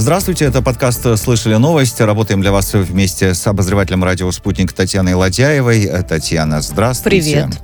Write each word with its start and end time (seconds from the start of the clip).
Здравствуйте, 0.00 0.46
это 0.46 0.62
подкаст 0.62 1.18
«Слышали 1.18 1.56
новости». 1.56 2.00
Работаем 2.00 2.40
для 2.40 2.52
вас 2.52 2.72
вместе 2.72 3.34
с 3.34 3.46
обозревателем 3.46 4.02
радио 4.02 4.32
«Спутник» 4.32 4.72
Татьяной 4.72 5.12
Ладяевой. 5.12 5.86
Татьяна, 6.08 6.62
здравствуйте. 6.62 7.46
Привет. 7.46 7.60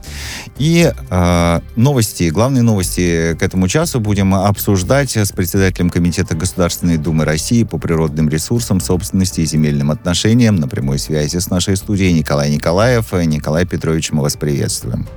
И 0.58 0.92
э, 1.10 1.60
новости, 1.76 2.28
главные 2.28 2.60
новости 2.60 3.34
к 3.40 3.42
этому 3.42 3.68
часу 3.68 4.00
будем 4.00 4.34
обсуждать 4.34 5.16
с 5.16 5.32
председателем 5.32 5.88
Комитета 5.88 6.36
Государственной 6.36 6.98
Думы 6.98 7.24
России 7.24 7.64
по 7.64 7.78
природным 7.78 8.28
ресурсам, 8.28 8.80
собственности 8.80 9.40
и 9.40 9.46
земельным 9.46 9.90
отношениям 9.90 10.56
на 10.56 10.68
прямой 10.68 10.98
связи 10.98 11.38
с 11.38 11.48
нашей 11.48 11.78
студией 11.78 12.12
Николай 12.12 12.50
Николаев. 12.50 13.14
Николай 13.14 13.64
Петрович, 13.64 14.12
мы 14.12 14.20
вас 14.20 14.36
приветствуем. 14.36 15.08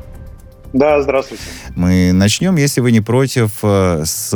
Да, 0.73 1.01
здравствуйте. 1.01 1.43
Мы 1.75 2.11
начнем, 2.13 2.55
если 2.55 2.81
вы 2.81 2.91
не 2.91 3.01
против, 3.01 3.59
э, 3.63 4.03
с 4.05 4.33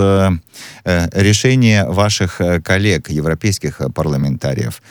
э, 0.83 1.07
решения 1.13 1.85
ваших 1.85 2.41
э, 2.41 2.59
коллег, 2.59 3.09
европейских 3.09 3.81
парламентариев. 3.93 4.81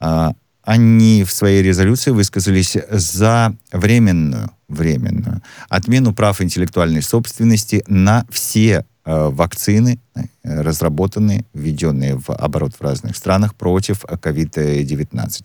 А, 0.00 0.32
они 0.64 1.24
в 1.24 1.32
своей 1.32 1.62
резолюции 1.62 2.10
высказались 2.10 2.76
за 2.90 3.54
временную, 3.72 4.50
временную 4.68 5.40
отмену 5.68 6.12
прав 6.12 6.42
интеллектуальной 6.42 7.02
собственности 7.02 7.84
на 7.86 8.26
все 8.30 8.84
вакцины, 9.08 9.98
э, 10.14 10.22
разработанные, 10.44 11.44
введенные 11.54 12.16
в 12.16 12.30
оборот 12.30 12.74
в 12.74 12.82
разных 12.82 13.16
странах 13.16 13.54
против 13.54 14.04
COVID-19. 14.04 15.44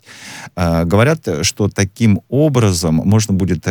Э, 0.55 0.85
говорят, 0.85 1.27
что 1.41 1.69
таким 1.69 2.21
образом 2.29 2.95
можно 2.95 3.33
будет 3.33 3.65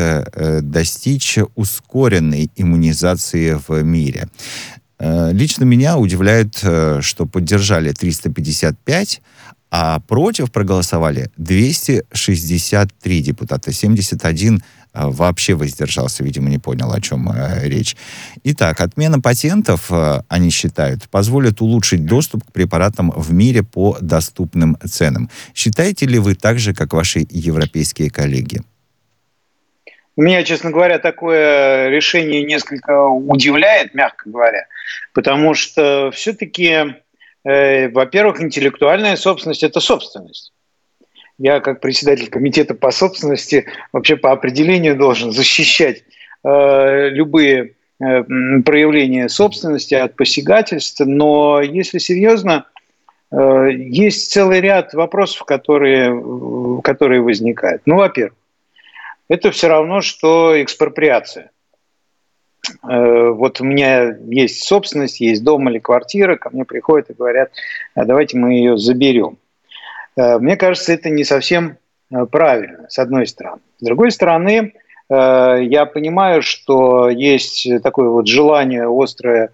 достичь 0.63 1.39
ускоренной 1.55 2.51
иммунизации 2.57 3.59
в 3.69 3.83
мире. 3.83 4.29
Лично 4.99 5.65
меня 5.65 5.99
удивляет, 5.99 6.57
что 6.57 7.27
поддержали 7.27 7.93
355, 7.93 9.21
а 9.75 10.01
против 10.01 10.53
проголосовали 10.53 11.31
263 11.39 13.23
депутата, 13.23 13.73
71 13.73 14.62
а, 14.62 14.62
вообще 14.95 15.55
воздержался, 15.55 16.23
видимо, 16.23 16.51
не 16.51 16.59
понял, 16.59 16.93
о 16.93 17.01
чем 17.01 17.31
э, 17.31 17.69
речь. 17.69 17.97
Итак, 18.45 18.81
отмена 18.81 19.21
патентов, 19.21 19.91
э, 19.91 20.21
они 20.29 20.51
считают, 20.51 21.09
позволит 21.09 21.61
улучшить 21.61 22.05
доступ 22.05 22.45
к 22.45 22.53
препаратам 22.53 23.11
в 23.11 23.33
мире 23.33 23.62
по 23.62 23.97
доступным 24.01 24.77
ценам. 24.84 25.31
Считаете 25.55 26.07
ли 26.07 26.19
вы 26.19 26.34
так 26.34 26.59
же, 26.59 26.75
как 26.75 26.93
ваши 26.93 27.27
европейские 27.31 28.11
коллеги? 28.11 28.61
Меня, 30.17 30.43
честно 30.45 30.71
говоря, 30.71 30.99
такое 30.99 31.89
решение 31.89 32.45
несколько 32.45 33.09
удивляет, 33.09 33.95
мягко 33.95 34.29
говоря, 34.29 34.67
потому 35.15 35.55
что 35.55 36.11
все-таки, 36.11 36.97
э, 37.45 37.89
во-первых, 37.89 38.43
интеллектуальная 38.43 39.17
собственность– 39.17 39.62
это 39.65 39.81
собственность 39.81 40.52
я 41.43 41.59
как 41.59 41.81
председатель 41.81 42.31
комитета 42.31 42.75
по 42.75 42.93
собственности 42.93 43.67
вообще 43.93 44.17
по 44.17 44.31
определению 44.31 44.97
должен 44.97 45.33
защищать 45.33 46.05
э, 46.45 47.09
любые 47.09 47.73
э, 47.99 48.23
проявления 48.62 49.29
собственности 49.29 49.95
от 49.95 50.15
посягательств. 50.15 51.01
Но 51.05 51.61
если 51.61 51.99
серьезно, 51.99 52.67
э, 53.33 53.71
есть 53.73 54.31
целый 54.31 54.61
ряд 54.61 54.95
вопросов, 54.95 55.45
которые, 55.45 56.81
которые 56.83 57.21
возникают. 57.23 57.83
Ну, 57.87 57.97
во-первых, 57.97 58.34
это 59.29 59.51
все 59.51 59.67
равно, 59.67 60.01
что 60.01 60.62
экспроприация. 60.62 61.51
Э, 62.89 63.31
вот 63.31 63.61
у 63.61 63.65
меня 63.65 64.17
есть 64.29 64.62
собственность, 64.62 65.21
есть 65.21 65.43
дом 65.43 65.69
или 65.69 65.81
квартира, 65.81 66.37
ко 66.37 66.51
мне 66.51 66.65
приходят 66.65 67.11
и 67.11 67.15
говорят, 67.15 67.51
а 67.97 68.05
давайте 68.05 68.39
мы 68.39 68.55
ее 68.55 68.79
заберем. 68.79 69.39
Э, 70.17 70.39
мне 70.39 70.57
кажется, 70.57 70.93
это 70.93 71.11
не 71.11 71.25
совсем 71.25 71.79
э, 72.11 72.27
правильно, 72.27 72.87
с 72.89 72.99
одной 72.99 73.27
стороны. 73.27 73.61
С 73.78 73.84
другой 73.84 74.11
стороны, 74.11 74.75
э, 75.09 75.59
я 75.62 75.87
понимаю, 75.87 76.43
что 76.43 77.09
есть 77.11 77.69
такое 77.83 78.09
вот 78.09 78.27
желание 78.27 78.87
острое 78.89 79.51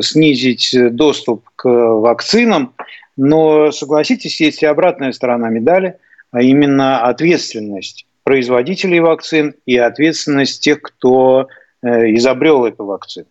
снизить 0.00 0.74
доступ 0.96 1.50
к 1.54 1.68
вакцинам, 1.68 2.72
но 3.18 3.70
согласитесь, 3.72 4.40
есть 4.40 4.62
и 4.62 4.66
обратная 4.66 5.12
сторона 5.12 5.50
медали, 5.50 5.98
а 6.30 6.40
именно 6.40 7.02
ответственность 7.02 8.06
производителей 8.24 9.00
вакцин 9.00 9.54
и 9.66 9.76
ответственность 9.76 10.62
тех, 10.62 10.80
кто 10.80 11.48
изобрел 11.82 12.64
эту 12.64 12.86
вакцину. 12.86 13.26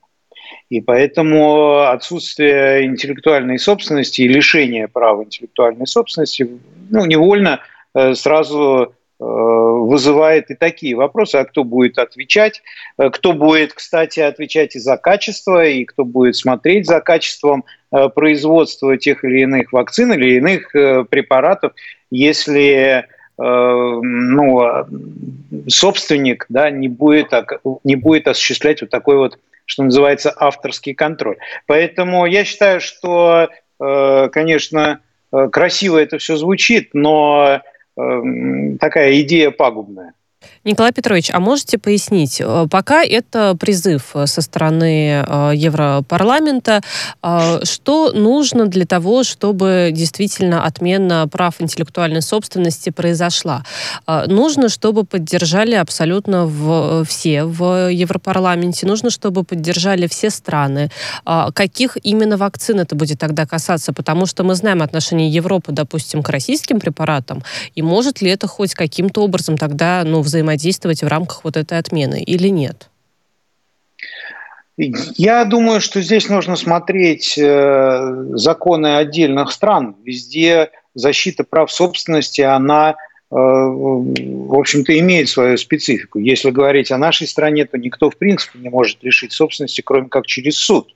И 0.70 0.82
поэтому 0.82 1.82
отсутствие 1.88 2.86
интеллектуальной 2.86 3.58
собственности 3.58 4.22
и 4.22 4.28
лишение 4.28 4.88
права 4.88 5.24
интеллектуальной 5.24 5.88
собственности 5.88 6.48
ну, 6.92 7.06
невольно 7.06 7.62
э, 7.96 8.14
сразу 8.14 8.94
э, 9.20 9.24
вызывает 9.24 10.52
и 10.52 10.56
такие 10.56 10.96
вопросы, 10.96 11.38
а 11.38 11.46
кто 11.46 11.64
будет 11.64 11.98
отвечать, 11.98 12.62
э, 13.00 13.10
кто 13.10 13.34
будет, 13.34 13.74
кстати, 13.74 14.20
отвечать 14.20 14.76
и 14.76 14.80
за 14.80 14.98
качество, 14.98 15.66
и 15.66 15.86
кто 15.86 16.06
будет 16.06 16.36
смотреть 16.36 16.86
за 16.86 17.02
качеством 17.02 17.66
производства 18.14 18.96
тех 18.98 19.24
или 19.24 19.42
иных 19.42 19.74
вакцин 19.74 20.14
или 20.14 20.36
иных 20.36 20.72
препаратов, 21.10 21.74
если 22.12 23.08
ну, 23.36 24.86
собственник 25.68 26.46
да, 26.50 26.70
не, 26.70 26.88
будет, 26.88 27.34
не 27.84 27.96
будет 27.96 28.28
осуществлять 28.28 28.82
вот 28.82 28.92
такой 28.92 29.16
вот 29.16 29.40
что 29.70 29.84
называется, 29.84 30.34
авторский 30.36 30.96
контроль. 30.96 31.38
Поэтому 31.68 32.26
я 32.26 32.44
считаю, 32.44 32.82
что, 32.82 33.50
э, 33.80 34.30
конечно, 34.32 35.02
э, 35.32 35.48
красиво 35.50 36.00
это 36.00 36.18
все 36.18 36.38
звучит, 36.38 36.90
но 36.94 37.62
э, 37.96 38.22
такая 38.80 39.22
идея 39.22 39.52
пагубная. 39.52 40.14
Николай 40.66 40.92
Петрович, 40.92 41.32
а 41.34 41.40
можете 41.40 41.78
пояснить, 41.78 42.42
э, 42.42 42.68
пока 42.70 43.04
это 43.04 43.56
призыв 43.58 44.12
э, 44.14 44.28
со 44.28 44.42
стороны 44.42 45.24
э, 45.26 45.52
Европарламента, 45.56 46.82
что 47.64 48.12
нужно 48.12 48.66
для 48.66 48.86
того, 48.86 49.24
чтобы 49.24 49.90
действительно 49.92 50.66
отмена 50.66 51.28
прав 51.28 51.56
интеллектуальной 51.60 52.22
собственности 52.22 52.90
произошла? 52.90 53.64
Нужно, 54.08 54.70
чтобы 54.70 55.04
поддержали 55.04 55.76
абсолютно 55.76 56.46
в, 56.46 57.06
все 57.06 57.44
в 57.44 57.90
Европарламенте, 57.92 58.86
нужно, 58.86 59.10
чтобы 59.10 59.44
поддержали 59.44 60.08
все 60.08 60.30
страны. 60.30 60.90
Каких 61.54 61.98
именно 62.04 62.38
вакцин 62.38 62.80
это 62.80 62.96
будет 62.96 63.20
тогда 63.20 63.46
касаться? 63.46 63.94
Потому 63.94 64.26
что 64.26 64.44
мы 64.44 64.56
знаем 64.56 64.82
отношение 64.82 65.30
Европы, 65.30 65.72
допустим, 65.72 66.24
к 66.24 66.30
российским 66.30 66.80
препаратам, 66.80 67.44
и 67.76 67.82
может 67.82 68.22
ли 68.22 68.30
это 68.30 68.48
хоть 68.48 68.74
каким-то 68.74 69.24
образом 69.24 69.58
тогда 69.58 70.04
ну, 70.06 70.22
взаимодействовать 70.22 70.59
в 71.04 71.08
рамках 71.08 71.44
вот 71.44 71.58
этой 71.58 71.78
отмены 71.78 72.22
или 72.22 72.48
нет? 72.48 72.90
Я 74.78 75.44
думаю, 75.44 75.82
что 75.82 76.02
здесь 76.02 76.30
нужно 76.30 76.56
смотреть 76.56 77.38
э, 77.38 78.26
законы 78.36 78.96
отдельных 78.96 79.52
стран. 79.52 79.98
Везде 80.06 80.72
защита 80.96 81.44
прав 81.44 81.70
собственности, 81.70 82.40
она, 82.40 82.92
э, 82.92 82.96
в 83.36 84.58
общем-то, 84.58 84.98
имеет 85.00 85.28
свою 85.28 85.58
специфику. 85.58 86.20
Если 86.20 86.50
говорить 86.52 86.92
о 86.92 86.98
нашей 86.98 87.28
стране, 87.28 87.66
то 87.66 87.78
никто, 87.78 88.10
в 88.10 88.18
принципе, 88.18 88.60
не 88.60 88.70
может 88.70 89.04
лишить 89.04 89.34
собственности, 89.34 89.82
кроме 89.82 90.08
как 90.08 90.26
через 90.26 90.56
суд 90.56 90.96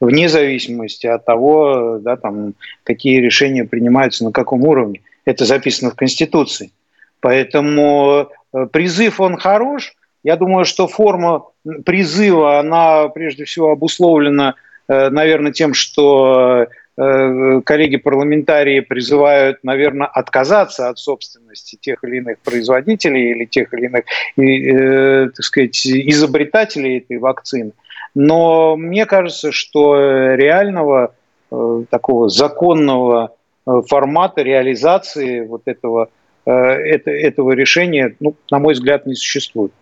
вне 0.00 0.28
зависимости 0.28 1.06
от 1.06 1.24
того, 1.24 1.98
да, 2.00 2.16
там, 2.16 2.54
какие 2.82 3.20
решения 3.20 3.64
принимаются 3.64 4.24
на 4.24 4.32
каком 4.32 4.64
уровне. 4.64 5.00
Это 5.24 5.44
записано 5.44 5.90
в 5.90 5.96
Конституции. 5.96 6.72
Поэтому 7.20 8.28
призыв, 8.72 9.20
он 9.20 9.36
хорош. 9.36 9.94
Я 10.22 10.36
думаю, 10.36 10.64
что 10.64 10.88
форма 10.88 11.44
призыва, 11.84 12.58
она 12.58 13.08
прежде 13.08 13.44
всего 13.44 13.70
обусловлена, 13.70 14.54
э, 14.88 15.10
наверное, 15.10 15.52
тем, 15.52 15.74
что 15.74 16.66
э, 16.96 17.60
коллеги-парламентарии 17.62 18.80
призывают, 18.80 19.58
наверное, 19.62 20.06
отказаться 20.06 20.88
от 20.88 20.98
собственности 20.98 21.76
тех 21.78 22.02
или 22.04 22.16
иных 22.16 22.38
производителей 22.38 23.32
или 23.32 23.44
тех 23.44 23.74
или 23.74 23.86
иных, 23.86 24.04
э, 24.38 25.28
так 25.28 25.44
сказать, 25.44 25.86
изобретателей 25.86 26.98
этой 26.98 27.18
вакцины. 27.18 27.72
Но 28.14 28.76
мне 28.76 29.04
кажется, 29.04 29.52
что 29.52 29.96
реального 30.34 31.14
э, 31.50 31.84
такого 31.90 32.30
законного 32.30 33.34
формата 33.66 34.42
реализации 34.42 35.40
вот 35.40 35.62
этого 35.66 36.04
Э, 36.04 36.23
это, 36.50 37.10
этого 37.10 37.52
решения, 37.52 38.14
ну, 38.20 38.36
на 38.50 38.58
мой 38.58 38.74
взгляд, 38.74 39.06
не 39.06 39.14
существует. 39.14 39.72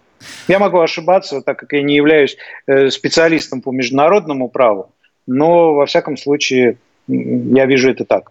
Я 0.49 0.59
могу 0.59 0.79
ошибаться, 0.79 1.43
так 1.43 1.59
как 1.59 1.73
я 1.73 1.83
не 1.83 1.97
являюсь 1.97 2.37
э, 2.67 2.91
специалистом 2.91 3.61
по 3.61 3.73
международному 3.73 4.49
праву, 4.49 4.93
но, 5.27 5.75
во 5.75 5.87
всяком 5.87 6.17
случае, 6.17 6.79
я 7.09 7.67
вижу 7.67 7.91
это 7.91 8.05
так. 8.05 8.31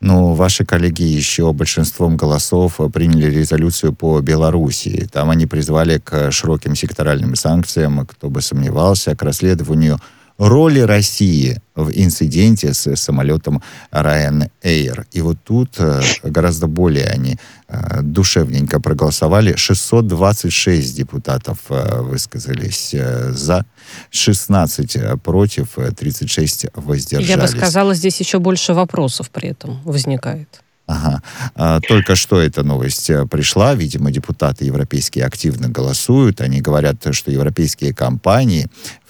Ну, 0.00 0.34
ваши 0.34 0.64
коллеги 0.64 1.02
еще 1.02 1.52
большинством 1.52 2.16
голосов 2.16 2.78
приняли 2.94 3.34
резолюцию 3.34 3.92
по 3.92 4.20
Белоруссии. 4.20 5.08
Там 5.12 5.30
они 5.30 5.46
призвали 5.46 5.98
к 5.98 6.30
широким 6.30 6.76
секторальным 6.76 7.34
санкциям, 7.34 8.06
кто 8.06 8.30
бы 8.30 8.40
сомневался, 8.40 9.16
к 9.16 9.22
расследованию 9.22 9.98
роли 10.38 10.80
России 10.80 11.60
в 11.74 11.90
инциденте 11.90 12.72
с 12.72 12.96
самолетом 12.96 13.60
Ryanair. 13.92 15.04
И 15.12 15.20
вот 15.20 15.38
тут 15.44 15.74
э, 15.78 16.00
гораздо 16.22 16.66
более 16.66 17.06
они 17.06 17.38
э, 17.68 18.02
душевненько 18.02 18.80
проголосовали. 18.80 19.56
626 19.56 20.96
депутатов 20.96 21.58
э, 21.68 22.02
высказались 22.02 22.94
за, 23.30 23.64
16 24.10 25.20
против, 25.22 25.76
36 25.96 26.66
воздержались. 26.74 27.28
Я 27.28 27.38
бы 27.38 27.48
сказала, 27.48 27.94
здесь 27.94 28.20
еще 28.20 28.38
больше 28.38 28.74
вопросов 28.74 29.30
при 29.30 29.50
этом 29.50 29.80
возникает. 29.84 30.62
Ага. 30.86 31.22
А, 31.54 31.80
только 31.80 32.16
что 32.16 32.40
эта 32.40 32.62
новость 32.62 33.10
пришла. 33.30 33.74
Видимо, 33.74 34.10
депутаты 34.10 34.64
европейские 34.64 35.26
активно 35.26 35.68
голосуют. 35.68 36.40
Они 36.40 36.62
говорят, 36.62 37.06
что 37.14 37.30
европейские 37.30 37.92
компании 37.92 38.68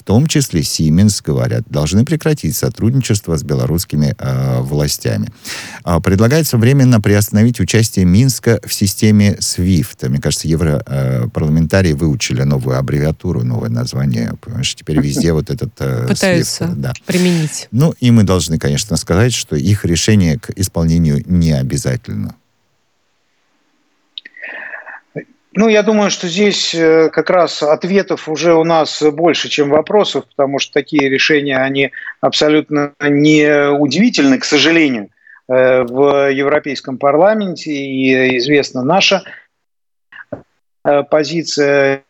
том 0.08 0.26
числе 0.26 0.62
Siemens, 0.62 1.20
говорят, 1.22 1.64
должны 1.68 2.02
прекратить 2.02 2.56
сотрудничество 2.56 3.36
с 3.36 3.42
белорусскими 3.42 4.16
э, 4.18 4.60
властями. 4.62 5.28
Э, 5.84 6.00
предлагается 6.00 6.56
временно 6.56 6.98
приостановить 6.98 7.60
участие 7.60 8.06
Минска 8.06 8.58
в 8.64 8.72
системе 8.72 9.36
SWIFT. 9.38 10.08
Мне 10.08 10.18
кажется, 10.18 10.48
европарламентарии 10.48 11.92
э, 11.92 11.94
выучили 11.94 12.42
новую 12.44 12.78
аббревиатуру, 12.78 13.44
новое 13.44 13.68
название. 13.68 14.32
Понимаешь, 14.40 14.74
теперь 14.74 14.98
везде 14.98 15.34
вот 15.34 15.50
этот 15.50 15.72
э, 15.80 16.06
Пытаются 16.08 16.64
SWIFT, 16.64 16.74
да. 16.76 16.92
применить. 17.04 17.68
Ну, 17.70 17.94
и 18.00 18.10
мы 18.10 18.22
должны, 18.22 18.58
конечно, 18.58 18.96
сказать, 18.96 19.34
что 19.34 19.56
их 19.56 19.84
решение 19.84 20.38
к 20.38 20.48
исполнению 20.56 21.22
не 21.26 21.52
обязательно. 21.52 22.34
Ну, 25.58 25.66
я 25.66 25.82
думаю, 25.82 26.08
что 26.08 26.28
здесь 26.28 26.72
э, 26.72 27.10
как 27.10 27.30
раз 27.30 27.64
ответов 27.64 28.28
уже 28.28 28.54
у 28.54 28.62
нас 28.62 29.02
больше, 29.02 29.48
чем 29.48 29.70
вопросов, 29.70 30.24
потому 30.26 30.60
что 30.60 30.72
такие 30.72 31.08
решения, 31.08 31.58
они 31.58 31.90
абсолютно 32.20 32.92
не 33.00 33.68
удивительны, 33.68 34.38
к 34.38 34.44
сожалению, 34.44 35.08
э, 35.48 35.82
в 35.82 36.30
Европейском 36.30 36.96
парламенте. 36.96 37.72
И 37.72 38.38
известна 38.38 38.84
наша 38.84 39.24
э, 40.84 41.02
позиция 41.10 42.04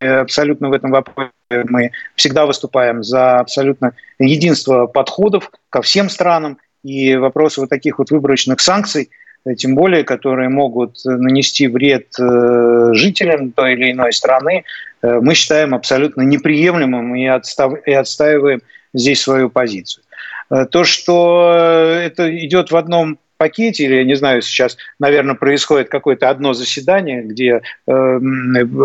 абсолютно 0.00 0.70
в 0.70 0.72
этом 0.72 0.90
вопросе. 0.90 1.30
Мы 1.50 1.90
всегда 2.14 2.46
выступаем 2.46 3.02
за 3.02 3.38
абсолютно 3.38 3.92
единство 4.18 4.86
подходов 4.86 5.50
ко 5.68 5.82
всем 5.82 6.08
странам. 6.08 6.56
И 6.82 7.16
вопросы 7.16 7.60
вот 7.60 7.68
таких 7.68 7.98
вот 7.98 8.10
выборочных 8.10 8.60
санкций– 8.60 9.10
тем 9.56 9.74
более, 9.74 10.04
которые 10.04 10.48
могут 10.48 11.04
нанести 11.04 11.68
вред 11.68 12.06
э, 12.18 12.90
жителям 12.94 13.52
той 13.52 13.74
или 13.74 13.92
иной 13.92 14.12
страны, 14.12 14.64
э, 15.02 15.20
мы 15.20 15.34
считаем 15.34 15.74
абсолютно 15.74 16.22
неприемлемым 16.22 17.14
и, 17.14 17.26
отстав... 17.26 17.74
и 17.86 17.92
отстаиваем 17.92 18.62
здесь 18.94 19.20
свою 19.20 19.50
позицию. 19.50 20.04
Э, 20.50 20.64
то, 20.64 20.84
что 20.84 21.98
это 22.02 22.34
идет 22.38 22.70
в 22.70 22.76
одном 22.76 23.18
пакете, 23.36 23.84
или, 23.84 23.96
я 23.96 24.04
не 24.04 24.14
знаю, 24.14 24.40
сейчас, 24.40 24.78
наверное, 24.98 25.34
происходит 25.34 25.90
какое-то 25.90 26.30
одно 26.30 26.54
заседание, 26.54 27.22
где 27.22 27.60
э, 27.86 28.18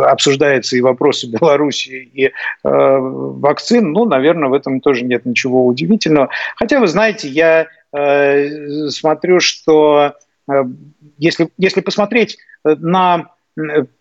обсуждается 0.08 0.76
и 0.76 0.82
вопросы 0.82 1.28
Беларуси, 1.40 2.10
и 2.14 2.26
э, 2.26 2.32
вакцин, 2.64 3.94
ну, 3.94 4.04
наверное, 4.04 4.50
в 4.50 4.54
этом 4.54 4.82
тоже 4.82 5.06
нет 5.06 5.26
ничего 5.26 5.66
удивительного. 5.66 6.30
Хотя, 6.58 6.82
вы 6.82 6.88
знаете, 6.88 7.30
я 7.30 7.68
э, 7.94 8.90
смотрю, 8.90 9.40
что 9.40 10.16
Э, 10.16 10.29
если, 11.18 11.50
если 11.58 11.82
посмотреть 11.82 12.38
э, 12.66 12.76
на 12.76 13.32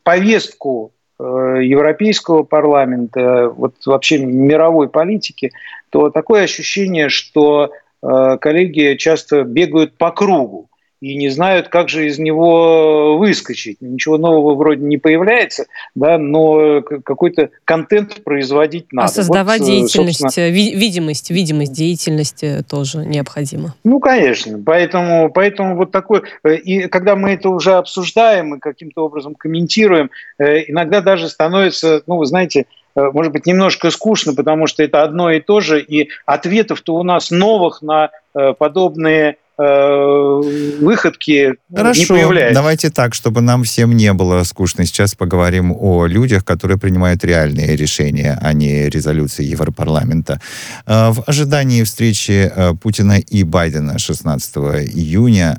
повестку 0.02 0.92
э, 1.18 1.22
Европейского 1.62 2.42
парламента, 2.42 3.48
вот 3.48 3.74
вообще 3.86 4.18
мировой 4.24 4.88
политики, 4.88 5.52
то 5.90 6.10
такое 6.10 6.44
ощущение, 6.44 7.08
что 7.08 7.72
коллеги 8.00 8.94
часто 8.96 9.42
бегают 9.42 9.98
по 9.98 10.12
кругу 10.12 10.68
и 11.00 11.16
не 11.16 11.28
знают, 11.28 11.68
как 11.68 11.88
же 11.88 12.06
из 12.06 12.18
него 12.18 13.16
выскочить. 13.18 13.80
Ничего 13.80 14.18
нового 14.18 14.54
вроде 14.54 14.84
не 14.84 14.98
появляется, 14.98 15.66
да, 15.94 16.18
но 16.18 16.82
какой-то 16.82 17.50
контент 17.64 18.24
производить 18.24 18.86
а 18.92 18.96
надо. 18.96 19.06
А 19.06 19.08
создавать 19.08 19.60
вот, 19.60 19.66
деятельность, 19.66 20.20
собственно... 20.20 20.48
видимость, 20.48 21.30
видимость 21.30 21.72
деятельности 21.72 22.64
тоже 22.68 22.98
необходимо. 22.98 23.74
Ну, 23.84 24.00
конечно. 24.00 24.60
Поэтому, 24.64 25.30
поэтому 25.30 25.76
вот 25.76 25.92
такой... 25.92 26.22
Э, 26.42 26.56
и 26.56 26.88
когда 26.88 27.14
мы 27.14 27.30
это 27.30 27.48
уже 27.50 27.74
обсуждаем 27.74 28.56
и 28.56 28.58
каким-то 28.58 29.04
образом 29.04 29.34
комментируем, 29.34 30.10
э, 30.38 30.64
иногда 30.68 31.00
даже 31.00 31.28
становится, 31.28 32.02
ну, 32.06 32.16
вы 32.16 32.26
знаете, 32.26 32.66
э, 32.96 33.10
может 33.12 33.32
быть, 33.32 33.46
немножко 33.46 33.90
скучно, 33.90 34.34
потому 34.34 34.66
что 34.66 34.82
это 34.82 35.02
одно 35.02 35.30
и 35.30 35.40
то 35.40 35.60
же, 35.60 35.80
и 35.80 36.08
ответов-то 36.26 36.94
у 36.94 37.04
нас 37.04 37.30
новых 37.30 37.82
на 37.82 38.10
подобные 38.58 39.28
Э, 39.30 39.47
выходки 39.58 41.54
Хорошо. 41.74 42.00
не 42.00 42.06
появляются. 42.06 42.54
Давайте 42.54 42.90
так, 42.90 43.14
чтобы 43.14 43.40
нам 43.40 43.64
всем 43.64 43.96
не 43.96 44.12
было 44.12 44.44
скучно. 44.44 44.86
Сейчас 44.86 45.16
поговорим 45.16 45.74
о 45.76 46.06
людях, 46.06 46.44
которые 46.44 46.78
принимают 46.78 47.24
реальные 47.24 47.74
решения, 47.74 48.38
а 48.40 48.52
не 48.52 48.88
резолюции 48.88 49.44
Европарламента. 49.44 50.40
Э, 50.86 51.10
в 51.10 51.24
ожидании 51.26 51.82
встречи 51.82 52.52
э, 52.54 52.74
Путина 52.74 53.18
и 53.18 53.42
Байдена 53.42 53.98
16 53.98 54.56
июня 54.56 55.58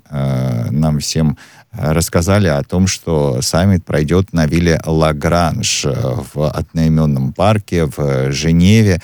нам 0.71 0.99
всем 0.99 1.37
рассказали 1.71 2.47
о 2.47 2.63
том, 2.63 2.87
что 2.87 3.41
саммит 3.41 3.85
пройдет 3.85 4.33
на 4.33 4.45
вилле 4.45 4.81
Лагранж 4.85 5.85
в 5.85 6.49
одноименном 6.49 7.33
парке 7.33 7.85
в 7.85 8.31
Женеве. 8.31 9.01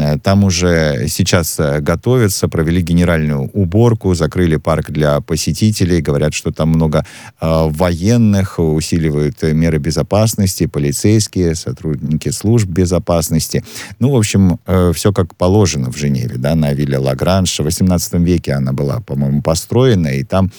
Э, 0.00 0.18
там 0.18 0.44
уже 0.44 1.06
сейчас 1.08 1.58
э, 1.58 1.80
готовятся, 1.80 2.48
провели 2.48 2.82
генеральную 2.82 3.50
уборку, 3.52 4.14
закрыли 4.14 4.56
парк 4.56 4.90
для 4.90 5.20
посетителей. 5.20 6.00
Говорят, 6.00 6.34
что 6.34 6.52
там 6.52 6.70
много 6.70 7.04
э, 7.40 7.68
военных, 7.70 8.58
усиливают 8.58 9.42
меры 9.42 9.78
безопасности, 9.78 10.66
полицейские, 10.66 11.54
сотрудники 11.54 12.30
служб 12.30 12.68
безопасности. 12.68 13.64
Ну, 13.98 14.10
в 14.10 14.16
общем, 14.16 14.58
все 14.94 15.12
как 15.12 15.34
положено 15.36 15.90
в 15.90 15.96
Женеве, 15.96 16.36
да, 16.36 16.54
на 16.54 16.72
вилле 16.72 16.98
Лагранж. 16.98 17.58
В 17.58 17.64
18 17.64 18.14
веке 18.14 18.52
она 18.52 18.72
была, 18.72 19.00
по-моему, 19.00 19.42
построена, 19.42 20.08
и 20.08 20.24
там, 20.24 20.50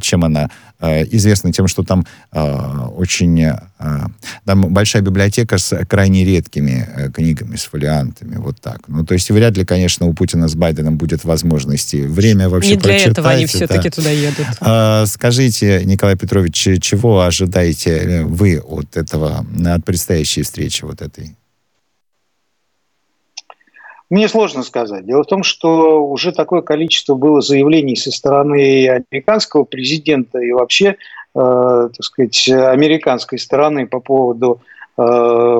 чем 0.00 0.24
она 0.24 0.50
известна 1.10 1.52
тем, 1.52 1.68
что 1.68 1.82
там 1.82 2.06
э, 2.32 2.78
очень 2.96 3.42
э, 3.42 3.58
там 4.44 4.72
большая 4.72 5.02
библиотека 5.02 5.58
с 5.58 5.84
крайне 5.86 6.24
редкими 6.24 7.10
книгами, 7.14 7.56
с 7.56 7.64
фолиантами, 7.64 8.36
вот 8.36 8.60
так. 8.60 8.80
Ну, 8.88 9.04
то 9.04 9.14
есть 9.14 9.30
вряд 9.30 9.56
ли, 9.56 9.64
конечно, 9.64 10.06
у 10.06 10.14
Путина 10.14 10.48
с 10.48 10.54
Байденом 10.54 10.96
будет 10.96 11.24
возможности 11.24 11.96
время 11.96 12.48
вообще 12.48 12.70
Не 12.70 12.76
для 12.76 12.90
прочитать. 12.90 13.12
этого 13.12 13.30
они 13.30 13.46
все-таки 13.46 13.90
туда 13.90 14.10
едут. 14.10 14.46
А, 14.60 15.06
скажите, 15.06 15.82
Николай 15.84 16.16
Петрович, 16.16 16.54
чего 16.80 17.22
ожидаете 17.22 18.22
вы 18.24 18.58
от 18.58 18.96
этого, 18.96 19.46
от 19.66 19.84
предстоящей 19.84 20.42
встречи 20.42 20.84
вот 20.84 21.02
этой? 21.02 21.36
Мне 24.14 24.28
сложно 24.28 24.62
сказать. 24.62 25.04
Дело 25.06 25.24
в 25.24 25.26
том, 25.26 25.42
что 25.42 26.06
уже 26.06 26.30
такое 26.30 26.62
количество 26.62 27.16
было 27.16 27.40
заявлений 27.40 27.96
со 27.96 28.12
стороны 28.12 28.88
американского 28.88 29.64
президента 29.64 30.38
и 30.38 30.52
вообще, 30.52 30.90
э, 30.90 30.94
так 31.34 32.00
сказать, 32.00 32.48
американской 32.48 33.40
стороны 33.40 33.88
по 33.88 33.98
поводу 33.98 34.60
э, 34.96 35.02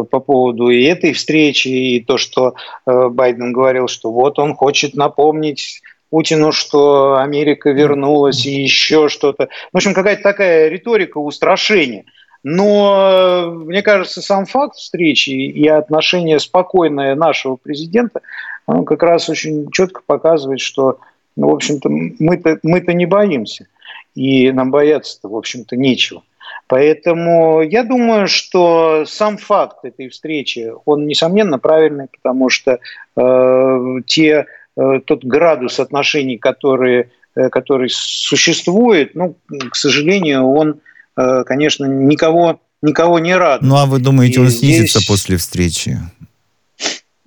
по 0.09 0.21
поводу 0.21 0.69
и 0.69 0.85
этой 0.85 1.15
встречи, 1.15 1.67
и 1.67 2.01
то, 2.01 2.17
что 2.17 2.55
э, 2.87 3.09
Байден 3.09 3.53
говорил, 3.53 3.89
что 3.89 4.13
вот 4.13 4.39
он 4.39 4.55
хочет 4.55 4.95
напомнить 4.95 5.83
Путину, 6.11 6.53
что 6.53 7.17
Америка 7.17 7.71
вернулась 7.71 8.47
и 8.47 8.63
еще 8.63 9.09
что-то. 9.09 9.49
В 9.73 9.77
общем, 9.77 9.95
какая-то 9.95 10.23
такая 10.23 10.69
риторика 10.69 11.19
устрашения. 11.19 12.05
Но, 12.45 13.51
мне 13.55 13.83
кажется, 13.83 14.21
сам 14.21 14.45
факт 14.45 14.77
встречи 14.77 15.31
и 15.31 15.67
отношение 15.67 16.39
спокойное 16.39 17.15
нашего 17.17 17.57
президента 17.57 18.21
он 18.67 18.85
как 18.85 19.03
раз 19.03 19.31
очень 19.31 19.71
четко 19.71 20.03
показывает, 20.07 20.61
что, 20.61 20.99
ну, 21.37 21.49
в 21.49 21.55
общем-то, 21.55 21.89
мы-то 21.89 22.59
мы 22.63 22.81
не 22.95 23.07
боимся. 23.07 23.67
И 24.15 24.53
нам 24.53 24.71
бояться-то, 24.71 25.29
в 25.29 25.37
общем-то, 25.37 25.77
нечего. 25.77 26.23
Поэтому 26.67 27.63
я 27.63 27.83
думаю, 27.83 28.29
что 28.29 29.05
сам 29.07 29.39
факт 29.39 29.79
этой 29.85 30.09
встречи, 30.09 30.73
он, 30.85 31.07
несомненно, 31.07 31.59
правильный, 31.59 32.09
потому 32.09 32.49
что 32.49 32.79
э, 33.17 34.01
те, 34.07 34.47
э, 34.77 35.01
тот 35.05 35.25
градус 35.25 35.81
отношений, 35.81 36.37
который, 36.37 37.09
э, 37.35 37.49
который 37.49 37.89
существует, 37.91 39.15
ну, 39.15 39.35
к 39.49 39.75
сожалению, 39.75 40.47
он 40.47 40.73
Э, 40.73 40.79
конечно, 41.17 41.87
никого, 41.87 42.61
никого 42.83 43.19
не 43.19 43.37
радует. 43.37 43.71
Ну, 43.71 43.77
а 43.77 43.87
вы 43.87 43.99
думаете, 43.99 44.41
он 44.41 44.51
снизится 44.51 44.99
здесь... 44.99 45.09
после 45.09 45.37
встречи? 45.37 45.99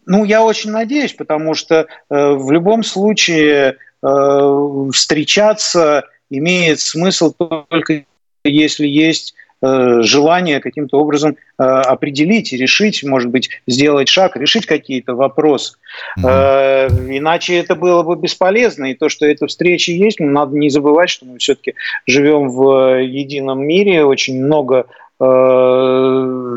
Ну, 0.06 0.24
я 0.24 0.44
очень 0.44 0.72
надеюсь, 0.72 1.14
потому 1.14 1.54
что 1.54 1.76
э, 1.76 1.86
в 2.10 2.50
любом 2.52 2.84
случае 2.84 3.78
э, 4.02 4.90
встречаться 4.94 6.06
имеет 6.30 6.80
смысл 6.80 7.34
только 7.34 8.06
если 8.44 8.88
есть 8.88 9.34
э, 9.34 9.47
желание 9.62 10.60
каким-то 10.60 11.00
образом 11.00 11.32
э, 11.58 11.64
определить, 11.64 12.54
решить, 12.54 13.04
может 13.04 13.30
быть, 13.32 13.50
сделать 13.66 14.08
шаг, 14.08 14.36
решить 14.38 14.66
какие-то 14.66 15.16
вопросы. 15.16 15.78
Mm-hmm. 16.20 17.18
Иначе 17.18 17.58
это 17.58 17.76
было 17.76 18.04
бы 18.04 18.16
бесполезно. 18.16 18.92
И 18.92 18.94
то, 18.94 19.10
что 19.10 19.26
эта 19.26 19.48
встреча 19.48 19.92
есть, 19.92 20.20
надо 20.20 20.56
не 20.56 20.70
забывать, 20.70 21.10
что 21.10 21.26
мы 21.26 21.40
все-таки 21.40 21.74
живем 22.06 22.50
в 22.50 23.02
едином 23.02 23.66
мире, 23.66 24.06
очень 24.06 24.44
много 24.44 24.86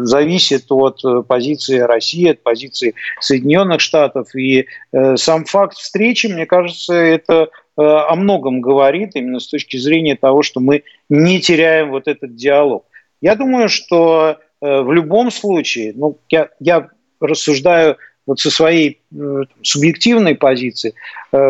зависит 0.02 0.66
от 0.68 1.00
позиции 1.26 1.78
России, 1.78 2.28
от 2.28 2.42
позиции 2.42 2.92
Соединенных 3.18 3.80
Штатов. 3.80 4.34
И 4.34 4.66
сам 5.14 5.46
факт 5.46 5.78
встречи, 5.78 6.26
мне 6.26 6.44
кажется, 6.44 6.92
это 6.92 7.48
Э, 7.80 7.82
о 7.82 8.14
многом 8.14 8.60
говорит 8.60 9.12
именно 9.14 9.40
с 9.40 9.48
точки 9.48 9.78
зрения 9.78 10.14
того, 10.14 10.42
что 10.42 10.60
мы 10.60 10.82
не 11.08 11.40
теряем 11.40 11.90
вот 11.90 12.08
этот 12.08 12.34
диалог. 12.34 12.84
Я 13.20 13.34
думаю, 13.34 13.68
что 13.68 14.38
э, 14.60 14.80
в 14.80 14.92
любом 14.92 15.30
случае, 15.30 15.92
ну, 15.94 16.18
я, 16.28 16.48
я 16.58 16.88
рассуждаю 17.20 17.96
вот 18.26 18.40
со 18.40 18.50
своей 18.50 19.00
э, 19.12 19.42
субъективной 19.62 20.34
позиции, 20.34 20.94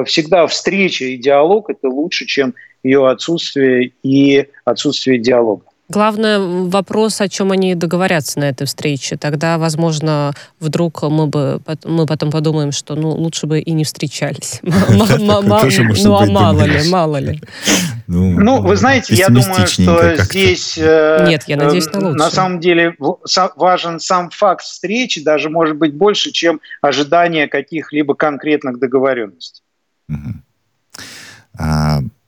всегда 0.04 0.46
встреча 0.46 1.04
и 1.04 1.16
диалог– 1.16 1.68
это 1.70 1.88
лучше, 1.88 2.26
чем 2.26 2.54
ее 2.82 3.08
отсутствие 3.08 3.92
и 4.02 4.46
отсутствие 4.64 5.18
диалога. 5.18 5.64
Главное 5.90 6.38
вопрос, 6.38 7.20
о 7.20 7.28
чем 7.28 7.50
они 7.50 7.74
договорятся 7.74 8.38
на 8.38 8.44
этой 8.44 8.64
встрече. 8.64 9.16
Тогда, 9.16 9.58
возможно, 9.58 10.32
вдруг 10.60 11.02
мы 11.02 11.26
бы 11.26 11.60
мы 11.84 12.06
потом 12.06 12.30
подумаем, 12.30 12.70
что 12.70 12.94
ну 12.94 13.10
лучше 13.10 13.48
бы 13.48 13.58
и 13.58 13.72
не 13.72 13.84
встречались. 13.84 14.60
Ну 14.90 16.16
а 16.16 16.26
мало 16.26 16.62
ли, 16.62 16.88
мало 16.88 17.16
ли. 17.16 17.40
Ну, 18.06 18.38
ну 18.38 18.62
вы 18.62 18.76
знаете, 18.76 19.14
я 19.14 19.28
думаю, 19.28 19.66
что 19.66 20.16
здесь... 20.16 20.78
Э, 20.78 21.24
Нет, 21.26 21.44
я 21.46 21.56
надеюсь 21.56 21.86
на 21.92 21.98
лучшее. 21.98 22.14
На 22.14 22.30
самом 22.30 22.60
деле 22.60 22.96
важен 23.56 24.00
сам 24.00 24.30
факт 24.30 24.64
встречи, 24.64 25.22
даже 25.22 25.50
может 25.50 25.76
быть 25.76 25.94
больше, 25.94 26.30
чем 26.30 26.60
ожидание 26.82 27.48
каких-либо 27.48 28.14
конкретных 28.14 28.78
договоренностей. 28.78 29.62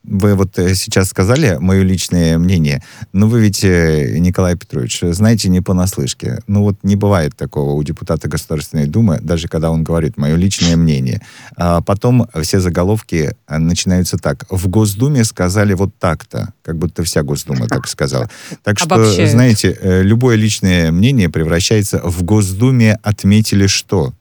Вы 0.03 0.35
вот 0.35 0.59
э, 0.59 0.75
сейчас 0.75 1.09
сказали 1.09 1.57
мое 1.59 1.81
личное 1.83 2.37
мнение, 2.37 2.83
но 3.13 3.27
вы 3.27 3.39
ведь, 3.39 3.63
э, 3.63 4.17
Николай 4.19 4.57
Петрович, 4.57 4.99
знаете 5.01 5.47
не 5.47 5.61
понаслышке. 5.61 6.39
Ну 6.47 6.63
вот 6.63 6.75
не 6.83 6.97
бывает 6.97 7.37
такого 7.37 7.71
у 7.71 7.83
депутата 7.83 8.27
Государственной 8.27 8.87
Думы, 8.87 9.19
даже 9.21 9.47
когда 9.47 9.71
он 9.71 9.83
говорит 9.83 10.17
мое 10.17 10.35
личное 10.35 10.75
мнение. 10.75 11.21
А 11.55 11.79
потом 11.81 12.27
все 12.41 12.59
заголовки 12.59 13.31
э, 13.47 13.57
начинаются 13.57 14.17
так. 14.17 14.45
В 14.49 14.67
Госдуме 14.67 15.23
сказали 15.23 15.73
вот 15.73 15.91
так-то, 15.97 16.53
как 16.63 16.77
будто 16.77 17.03
вся 17.03 17.23
Госдума 17.23 17.67
так 17.67 17.87
сказала. 17.87 18.29
Так 18.63 18.79
что, 18.79 18.95
Обобщают. 18.95 19.31
знаете, 19.31 19.77
любое 19.81 20.35
личное 20.35 20.91
мнение 20.91 21.29
превращается 21.29 22.01
в 22.03 22.23
Госдуме 22.23 22.99
отметили 23.03 23.67
что 23.67 24.13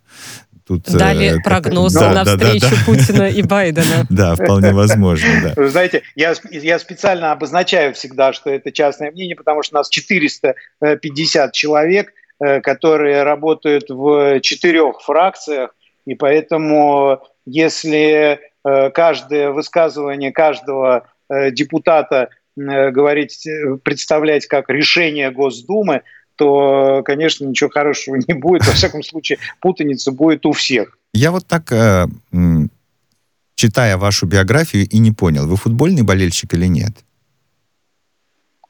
тут... 0.81 0.97
Дали 0.97 1.38
э, 1.38 1.43
прогнозы 1.43 2.00
да, 2.00 2.12
на 2.12 2.25
да, 2.25 2.37
встречу 2.37 2.67
да, 2.71 2.76
да. 2.76 2.85
Путина 2.87 3.29
и 3.29 3.43
Байдена. 3.47 4.07
Да, 4.09 4.35
вполне 4.35 4.73
возможно, 4.73 5.29
да. 5.43 5.52
Вы 5.57 5.69
знаете, 5.69 6.02
я, 6.14 6.35
я 6.50 6.79
специально 6.79 7.33
обозначаю 7.33 7.95
всегда, 7.95 8.33
что 8.33 8.50
это 8.50 8.73
частное 8.73 9.11
мнение, 9.11 9.37
потому 9.37 9.62
что 9.62 9.76
у 9.76 9.79
нас 9.79 9.88
450 9.88 11.52
человек, 11.52 12.12
э, 12.41 12.61
которые 12.61 13.23
работают 13.23 13.91
в 13.91 14.41
четырех 14.41 15.00
фракциях, 15.00 15.75
и 16.07 16.14
поэтому 16.14 17.21
если 17.47 18.41
э, 18.64 18.91
каждое 18.91 19.50
высказывание 19.50 20.33
каждого 20.33 21.07
депутата 21.52 22.29
говорить, 22.55 23.49
представлять 23.83 24.47
как 24.47 24.69
решение 24.69 25.31
Госдумы, 25.31 26.02
то, 26.43 27.03
конечно, 27.05 27.45
ничего 27.45 27.71
хорошего 27.71 28.17
не 28.17 28.35
будет. 28.35 28.67
Во 28.67 28.73
всяком 28.73 29.03
случае, 29.05 29.39
путаница 29.61 30.11
будет 30.11 30.45
у 30.45 30.53
всех. 30.53 30.99
Я 31.15 31.31
вот 31.31 31.47
так, 31.47 31.71
э, 31.71 32.07
читая 33.55 33.97
вашу 33.97 34.27
биографию, 34.27 34.89
и 34.89 34.99
не 34.99 35.13
понял, 35.13 35.47
вы 35.47 35.57
футбольный 35.57 36.03
болельщик 36.03 36.55
или 36.55 36.67
нет? 36.67 36.93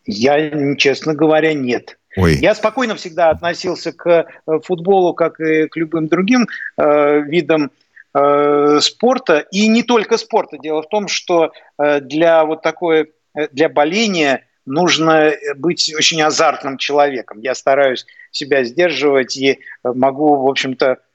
Я, 0.05 0.77
честно 0.77 1.15
говоря, 1.15 1.55
нет. 1.55 1.99
Ой. 2.17 2.35
Я 2.35 2.55
спокойно 2.55 2.95
всегда 2.95 3.31
относился 3.31 3.93
к 3.93 4.07
э, 4.07 4.25
футболу, 4.65 5.15
как 5.15 5.41
и 5.41 5.67
к 5.69 5.77
любым 5.77 6.09
другим 6.09 6.47
э, 6.77 7.21
видам 7.23 7.71
э, 8.15 8.81
спорта. 8.83 9.47
И 9.51 9.67
не 9.69 9.83
только 9.83 10.19
спорта. 10.19 10.59
Дело 10.59 10.83
в 10.83 10.89
том, 10.91 11.09
что 11.09 11.53
э, 11.79 12.01
для 12.01 12.45
вот 12.45 12.61
такой, 12.61 13.13
э, 13.35 13.49
для 13.53 13.71
боления 13.71 14.45
нужно 14.67 15.33
быть 15.57 15.93
очень 15.97 16.23
азартным 16.23 16.79
человеком. 16.79 17.41
Я 17.41 17.55
стараюсь 17.55 18.07
себя 18.31 18.65
сдерживать 18.65 19.37
и 19.37 19.59
могу, 19.83 20.37
в 20.37 20.49
общем-то, 20.49 20.87
Э, 20.87 21.12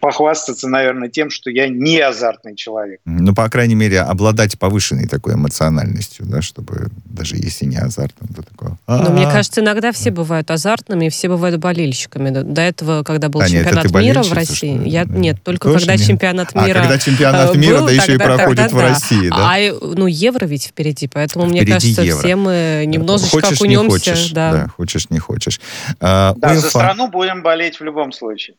похвастаться, 0.00 0.68
наверное, 0.68 1.08
тем, 1.08 1.30
что 1.30 1.50
я 1.50 1.68
не 1.68 1.98
азартный 1.98 2.56
человек. 2.56 3.00
Ну, 3.04 3.34
по 3.34 3.48
крайней 3.48 3.74
мере, 3.74 4.00
обладать 4.00 4.58
повышенной 4.58 5.06
такой 5.06 5.34
эмоциональностью, 5.34 6.26
да, 6.26 6.42
чтобы 6.42 6.88
даже 7.04 7.36
если 7.36 7.64
не 7.64 7.76
азартным, 7.76 8.28
то 8.34 8.42
такое... 8.42 8.78
Но 8.86 9.10
мне 9.10 9.24
кажется, 9.24 9.60
иногда 9.60 9.92
все 9.92 10.10
бывают 10.10 10.50
азартными, 10.50 11.08
все 11.08 11.28
бывают 11.28 11.58
болельщиками. 11.58 12.30
До 12.30 12.60
этого, 12.60 13.02
когда 13.02 13.28
был 13.28 13.40
а, 13.40 13.48
чемпионат 13.48 13.84
нет, 13.84 13.94
мира 13.94 14.22
в 14.22 14.32
России, 14.32 14.88
я 14.88 15.04
нет, 15.04 15.42
только 15.42 15.72
когда 15.72 15.96
нет? 15.96 16.06
чемпионат 16.06 16.50
а, 16.54 16.66
мира. 16.66 16.78
А 16.78 16.82
когда 16.82 16.98
чемпионат 16.98 17.54
э, 17.54 17.58
мира, 17.58 17.80
да 17.80 17.92
еще 17.92 18.14
и 18.14 18.18
проходит 18.18 18.72
в 18.72 18.78
России, 18.78 19.28
да? 19.28 19.36
А 19.38 19.58
ну 19.82 20.06
евро 20.06 20.46
ведь 20.46 20.66
впереди, 20.66 21.08
поэтому 21.08 21.46
мне 21.46 21.64
кажется, 21.66 22.02
все 22.02 22.36
мы 22.36 22.84
немножечко 22.86 23.38
окунемся. 23.38 24.34
Да, 24.34 24.68
хочешь 24.76 25.10
не 25.10 25.18
хочешь. 25.18 25.60
Да, 26.00 26.34
за 26.40 26.68
страну 26.68 27.08
будем 27.08 27.42
болеть 27.42 27.80
в 27.80 27.84
любом 27.84 28.12
случае. 28.12 28.56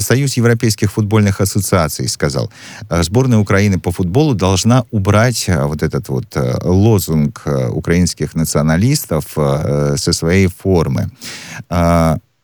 Союз 0.00 0.36
европейских 0.36 0.92
футбольных 0.92 1.40
ассоциаций 1.40 2.08
сказал, 2.08 2.50
«Э, 2.88 3.02
сборная 3.02 3.38
Украины 3.38 3.78
по 3.78 3.92
футболу 3.92 4.34
должна 4.34 4.84
убрать 4.90 5.48
э, 5.48 5.64
вот 5.64 5.82
этот 5.82 6.08
вот 6.08 6.36
э, 6.36 6.58
лозунг 6.64 7.46
украинских 7.70 8.34
националистов 8.34 9.24
со 9.34 10.12
своей 10.12 10.48
формы. 10.48 11.10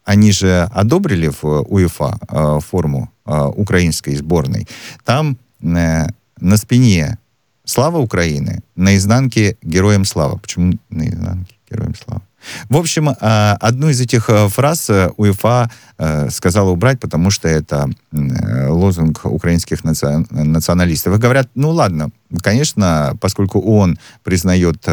Они 0.05 0.33
же 0.33 0.69
одобрили 0.75 1.29
в 1.29 1.45
УЕФА 1.45 2.61
форму 2.61 3.11
украинской 3.57 4.17
сборной. 4.17 4.67
Там 5.05 5.37
на 5.61 6.57
спине 6.57 7.19
«Слава 7.65 7.99
Украины», 7.99 8.63
на 8.77 8.97
изнанке 8.97 9.57
«Героям 9.63 10.05
слава». 10.05 10.37
Почему 10.37 10.75
на 10.91 11.09
изнанке 11.09 11.56
«Героям 11.71 11.95
слава»? 11.95 12.23
В 12.69 12.77
общем, 12.77 13.09
а, 13.09 13.57
одну 13.61 13.89
из 13.89 14.01
этих 14.01 14.31
э, 14.31 14.49
фраз 14.49 14.91
э, 14.91 15.11
УЕФА 15.17 15.71
э, 15.99 16.31
сказала 16.31 16.71
убрать, 16.71 17.01
потому 17.01 17.31
что 17.31 17.49
это 17.49 17.89
лозунг 18.13 19.25
украинских 19.25 19.85
националистов. 19.85 21.15
И 21.15 21.19
говорят, 21.19 21.49
ну 21.55 21.71
ладно, 21.71 22.11
конечно, 22.43 23.17
поскольку 23.21 23.61
он 23.61 23.99
признает 24.23 24.85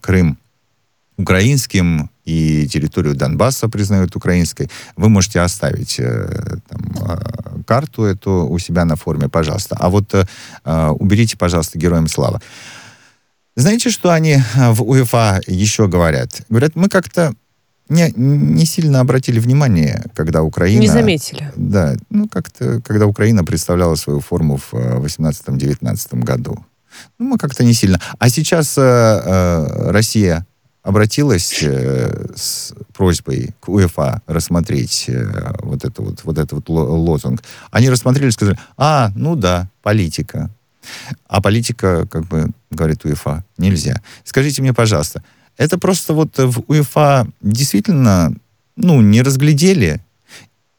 Крым 0.00 0.38
украинским 1.16 2.10
и 2.24 2.66
территорию 2.66 3.14
Донбасса 3.14 3.68
признают 3.68 4.16
украинской, 4.16 4.70
вы 4.96 5.08
можете 5.08 5.40
оставить 5.40 5.96
там, 5.96 7.64
карту 7.66 8.04
эту 8.04 8.46
у 8.48 8.58
себя 8.58 8.84
на 8.84 8.96
форме, 8.96 9.28
пожалуйста. 9.28 9.76
А 9.78 9.88
вот 9.88 10.14
уберите, 10.64 11.36
пожалуйста, 11.36 11.78
героям 11.78 12.08
слава. 12.08 12.40
Знаете, 13.54 13.90
что 13.90 14.10
они 14.10 14.32
э, 14.32 14.72
в 14.72 14.82
УЕФА 14.82 15.40
еще 15.46 15.86
говорят? 15.86 16.42
Говорят, 16.48 16.74
мы 16.74 16.88
как-то 16.88 17.34
не, 17.88 18.12
не 18.16 18.64
сильно 18.64 19.00
обратили 19.00 19.38
внимание, 19.38 20.04
когда 20.14 20.42
Украина... 20.42 20.80
Не 20.80 20.88
заметили. 20.88 21.52
Да, 21.56 21.94
ну 22.08 22.28
как-то, 22.28 22.80
когда 22.80 23.06
Украина 23.06 23.44
представляла 23.44 23.94
свою 23.96 24.20
форму 24.20 24.56
в 24.56 24.72
18-19 24.72 26.08
э, 26.12 26.16
году. 26.18 26.64
Ну, 27.18 27.26
мы 27.28 27.38
как-то 27.38 27.64
не 27.64 27.74
сильно. 27.74 28.00
А 28.18 28.28
сейчас 28.28 28.76
э, 28.78 28.80
э, 28.82 29.90
Россия 29.90 30.46
обратилась 30.82 31.58
э, 31.62 32.26
с 32.34 32.74
просьбой 32.94 33.54
к 33.60 33.68
УЕФА 33.68 34.22
рассмотреть 34.26 35.06
э, 35.08 35.52
вот, 35.62 35.84
это 35.84 36.02
вот, 36.02 36.24
вот 36.24 36.38
этот 36.38 36.52
вот 36.52 36.68
лозунг. 36.68 37.42
Они 37.70 37.88
рассмотрели 37.88 38.28
и 38.28 38.32
сказали, 38.32 38.58
а, 38.76 39.10
ну 39.14 39.36
да, 39.36 39.68
политика. 39.82 40.50
А 41.26 41.40
политика, 41.40 42.06
как 42.06 42.26
бы 42.26 42.50
говорит 42.70 43.04
УЕФА, 43.04 43.44
нельзя. 43.58 44.00
Скажите 44.24 44.62
мне, 44.62 44.72
пожалуйста, 44.72 45.22
это 45.56 45.78
просто 45.78 46.14
вот 46.14 46.38
в 46.38 46.64
УЕФА 46.66 47.28
действительно, 47.40 48.32
ну, 48.76 49.00
не 49.00 49.22
разглядели? 49.22 50.00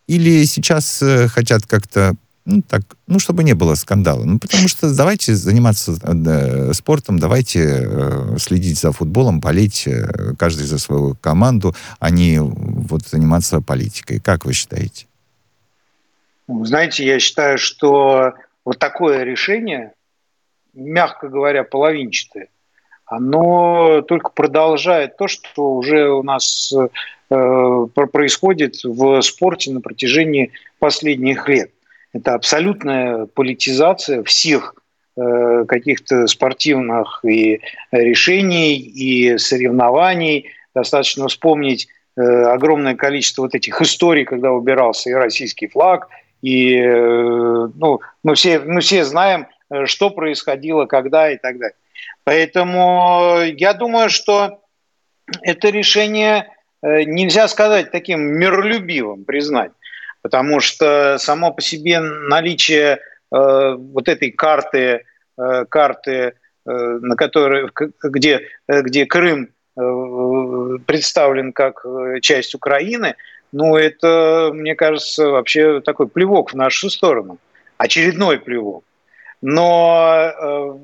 Или 0.07 0.45
сейчас 0.45 1.01
э, 1.01 1.27
хотят 1.27 1.65
как-то, 1.65 2.13
ну, 2.45 2.61
так, 2.61 2.81
ну, 3.07 3.19
чтобы 3.19 3.43
не 3.43 3.53
было 3.53 3.75
скандала? 3.75 4.23
Ну, 4.25 4.39
потому 4.39 4.67
что 4.67 4.93
давайте 4.93 5.35
заниматься 5.35 5.95
э, 6.01 6.73
спортом, 6.73 7.19
давайте 7.19 7.59
э, 7.85 8.37
следить 8.39 8.79
за 8.79 8.91
футболом, 8.91 9.39
болеть 9.39 9.83
э, 9.87 10.33
каждый 10.37 10.65
за 10.65 10.77
свою 10.79 11.15
команду, 11.21 11.75
а 11.99 12.09
не 12.09 12.39
вот 12.41 13.07
заниматься 13.07 13.61
политикой. 13.61 14.19
Как 14.19 14.45
вы 14.45 14.53
считаете? 14.53 15.05
Знаете, 16.47 17.05
я 17.05 17.19
считаю, 17.19 17.57
что 17.57 18.33
вот 18.65 18.79
такое 18.79 19.23
решение, 19.23 19.93
мягко 20.73 21.27
говоря, 21.27 21.63
половинчатое, 21.63 22.49
оно 23.05 24.01
только 24.01 24.29
продолжает 24.29 25.17
то, 25.17 25.27
что 25.27 25.73
уже 25.73 26.09
у 26.09 26.23
нас 26.23 26.73
э, 27.29 27.87
происходит 28.11 28.83
в 28.83 29.21
спорте 29.21 29.71
на 29.71 29.81
протяжении 29.81 30.51
последних 30.79 31.47
лет. 31.49 31.71
Это 32.13 32.33
абсолютная 32.35 33.25
политизация 33.25 34.23
всех 34.23 34.75
э, 35.17 35.65
каких-то 35.67 36.27
спортивных 36.27 37.23
и 37.25 37.59
решений, 37.91 38.77
и 38.77 39.37
соревнований. 39.37 40.49
Достаточно 40.73 41.27
вспомнить 41.27 41.87
э, 42.15 42.21
огромное 42.21 42.95
количество 42.95 43.43
вот 43.43 43.53
этих 43.53 43.81
историй, 43.81 44.25
когда 44.25 44.51
убирался 44.51 45.09
и 45.09 45.13
российский 45.13 45.67
флаг, 45.67 46.07
и 46.43 46.79
ну, 46.81 48.01
мы, 48.21 48.35
все, 48.35 48.59
мы 48.59 48.81
все 48.81 49.05
знаем, 49.05 49.47
что 49.85 50.09
происходило, 50.09 50.85
когда 50.85 51.31
и 51.31 51.37
так 51.37 51.57
далее. 51.57 51.75
Поэтому 52.25 53.39
я 53.57 53.73
думаю, 53.73 54.09
что 54.09 54.61
это 55.41 55.69
решение 55.69 56.47
э, 56.81 57.03
нельзя 57.03 57.47
сказать 57.47 57.91
таким 57.91 58.21
миролюбивым, 58.21 59.25
признать, 59.25 59.71
потому 60.21 60.59
что 60.59 61.17
само 61.17 61.51
по 61.51 61.61
себе 61.61 61.99
наличие 61.99 62.99
э, 63.31 63.75
вот 63.77 64.07
этой 64.07 64.31
карты, 64.31 65.05
э, 65.37 65.65
карты 65.69 66.35
на 66.65 67.17
которой, 67.17 67.69
где, 68.03 68.47
где 68.69 69.05
Крым 69.05 69.49
представлен 69.75 71.51
как 71.51 71.85
часть 72.21 72.55
Украины, 72.55 73.17
ну, 73.53 73.77
это, 73.77 74.49
мне 74.51 74.75
кажется, 74.75 75.29
вообще 75.29 75.79
такой 75.79 76.07
плевок 76.07 76.51
в 76.51 76.55
нашу 76.55 76.89
сторону. 76.89 77.37
Очередной 77.77 78.39
плевок. 78.39 78.83
Но 79.41 80.79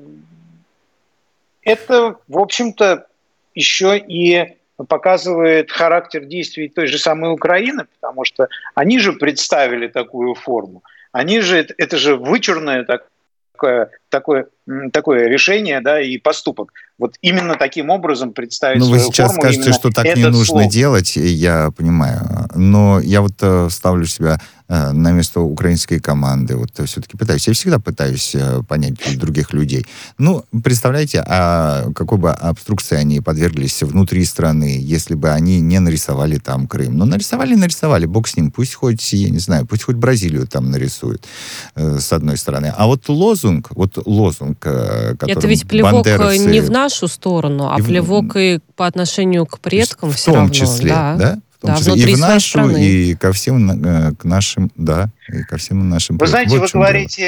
это, 1.62 2.16
в 2.28 2.38
общем-то, 2.38 3.06
еще 3.54 3.98
и 3.98 4.56
показывает 4.88 5.72
характер 5.72 6.24
действий 6.24 6.68
той 6.68 6.86
же 6.86 6.98
самой 6.98 7.32
Украины, 7.32 7.86
потому 8.00 8.24
что 8.24 8.48
они 8.74 9.00
же 9.00 9.14
представили 9.14 9.88
такую 9.88 10.34
форму. 10.34 10.82
Они 11.10 11.40
же, 11.40 11.66
это 11.76 11.96
же 11.96 12.16
вычурное 12.16 12.84
такое, 12.84 13.90
такое, 14.08 14.46
такое 14.92 15.26
решение 15.26 15.80
да, 15.80 16.00
и 16.00 16.18
поступок. 16.18 16.72
Вот 17.00 17.14
именно 17.22 17.54
таким 17.54 17.88
образом 17.88 18.32
представить 18.32 18.78
Ну, 18.78 18.90
вы 18.90 18.98
сейчас 18.98 19.28
форму, 19.34 19.40
скажете, 19.42 19.72
что 19.72 19.90
так 19.90 20.04
не 20.04 20.24
нужно 20.26 20.44
слог. 20.44 20.70
делать, 20.70 21.16
я 21.16 21.70
понимаю. 21.74 22.46
Но 22.54 23.00
я 23.00 23.22
вот 23.22 23.32
э, 23.40 23.68
ставлю 23.70 24.04
себя 24.04 24.38
на 24.70 25.10
место 25.10 25.40
украинской 25.40 25.98
команды. 25.98 26.56
Вот 26.56 26.70
все-таки 26.86 27.16
пытаюсь. 27.16 27.48
Я 27.48 27.54
всегда 27.54 27.78
пытаюсь 27.80 28.34
э, 28.34 28.62
понять 28.68 28.94
других 29.18 29.52
людей. 29.52 29.84
Ну, 30.16 30.44
представляете, 30.62 31.24
а 31.26 31.90
какой 31.92 32.18
бы 32.18 32.30
обструкции 32.30 32.96
они 32.96 33.20
подверглись 33.20 33.82
внутри 33.82 34.24
страны, 34.24 34.78
если 34.80 35.14
бы 35.14 35.30
они 35.30 35.60
не 35.60 35.80
нарисовали 35.80 36.38
там 36.38 36.68
Крым. 36.68 36.96
Ну, 36.96 37.04
нарисовали, 37.04 37.56
нарисовали, 37.56 38.06
бог 38.06 38.28
с 38.28 38.36
ним. 38.36 38.52
Пусть 38.52 38.74
хоть, 38.74 39.12
я 39.12 39.30
не 39.30 39.40
знаю, 39.40 39.66
пусть 39.66 39.82
хоть 39.82 39.96
Бразилию 39.96 40.46
там 40.46 40.70
нарисуют, 40.70 41.26
э, 41.74 41.98
с 41.98 42.12
одной 42.12 42.36
стороны. 42.36 42.72
А 42.76 42.86
вот 42.86 43.08
лозунг, 43.08 43.68
вот 43.70 43.98
лозунг, 44.06 44.58
который 44.60 45.32
Это 45.32 45.46
ведь 45.48 45.66
плевок 45.66 46.04
бандеровцы... 46.04 46.46
не 46.46 46.60
в 46.60 46.70
нашу 46.70 47.08
сторону, 47.08 47.70
а 47.72 47.80
и 47.80 47.82
плевок 47.82 48.36
и 48.36 48.60
по 48.76 48.86
отношению 48.86 49.46
к 49.46 49.58
предкам 49.58 50.10
в 50.10 50.16
все 50.16 50.26
том 50.26 50.34
равно. 50.34 50.54
числе, 50.54 50.90
да? 50.90 51.16
да? 51.16 51.38
Том 51.60 51.70
да, 51.70 51.76
числе 51.76 51.94
и 51.94 52.14
в 52.14 52.18
нашу, 52.18 52.48
страны. 52.48 52.84
и 52.84 53.14
ко 53.14 53.32
всем 53.32 53.70
э, 53.70 54.14
к 54.14 54.24
нашим, 54.24 54.70
да, 54.76 55.10
и 55.28 55.42
ко 55.42 55.58
всем 55.58 55.88
нашим. 55.88 56.18
Вы 56.18 56.26
знаете, 56.26 56.58
вот 56.58 56.72
вы 56.72 56.80
говорите, 56.80 57.22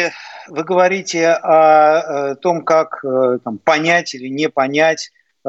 дело. 0.48 0.58
вы 0.58 0.64
говорите 0.64 1.28
о, 1.28 2.30
о 2.30 2.34
том, 2.36 2.64
как 2.64 3.04
э, 3.04 3.38
там, 3.44 3.58
понять 3.58 4.14
или 4.14 4.28
не 4.28 4.48
понять 4.48 5.10
э, 5.44 5.48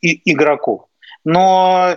игроков, 0.00 0.82
но 1.24 1.96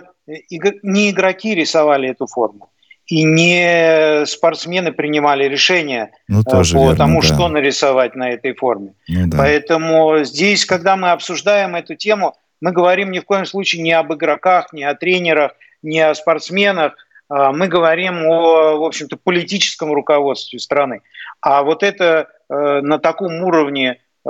не 0.82 1.10
игроки 1.10 1.54
рисовали 1.54 2.10
эту 2.10 2.26
форму. 2.26 2.70
И 3.06 3.22
не 3.22 4.26
спортсмены 4.26 4.90
принимали 4.90 5.44
решение 5.44 6.10
ну, 6.26 6.42
тоже 6.42 6.74
по 6.74 6.86
верно, 6.86 6.96
тому, 6.96 7.20
да. 7.20 7.26
что 7.26 7.48
нарисовать 7.48 8.16
на 8.16 8.30
этой 8.30 8.52
форме. 8.52 8.94
Ну, 9.06 9.28
да. 9.28 9.38
Поэтому 9.38 10.24
здесь, 10.24 10.64
когда 10.64 10.96
мы 10.96 11.12
обсуждаем 11.12 11.76
эту 11.76 11.94
тему, 11.94 12.34
мы 12.60 12.72
говорим 12.72 13.12
ни 13.12 13.20
в 13.20 13.24
коем 13.24 13.46
случае 13.46 13.82
не 13.82 13.92
об 13.92 14.12
игроках, 14.12 14.72
не 14.72 14.82
о 14.82 14.96
тренерах, 14.96 15.52
не 15.82 16.00
о 16.00 16.14
спортсменах, 16.14 16.94
а, 17.28 17.52
мы 17.52 17.68
говорим 17.68 18.26
о, 18.26 18.76
в 18.76 18.84
общем-то, 18.84 19.16
политическом 19.16 19.92
руководстве 19.92 20.58
страны. 20.58 21.02
А 21.40 21.62
вот 21.62 21.82
это 21.82 22.28
э, 22.48 22.80
на 22.80 22.98
таком 22.98 23.42
уровне 23.42 24.00
э, 24.24 24.28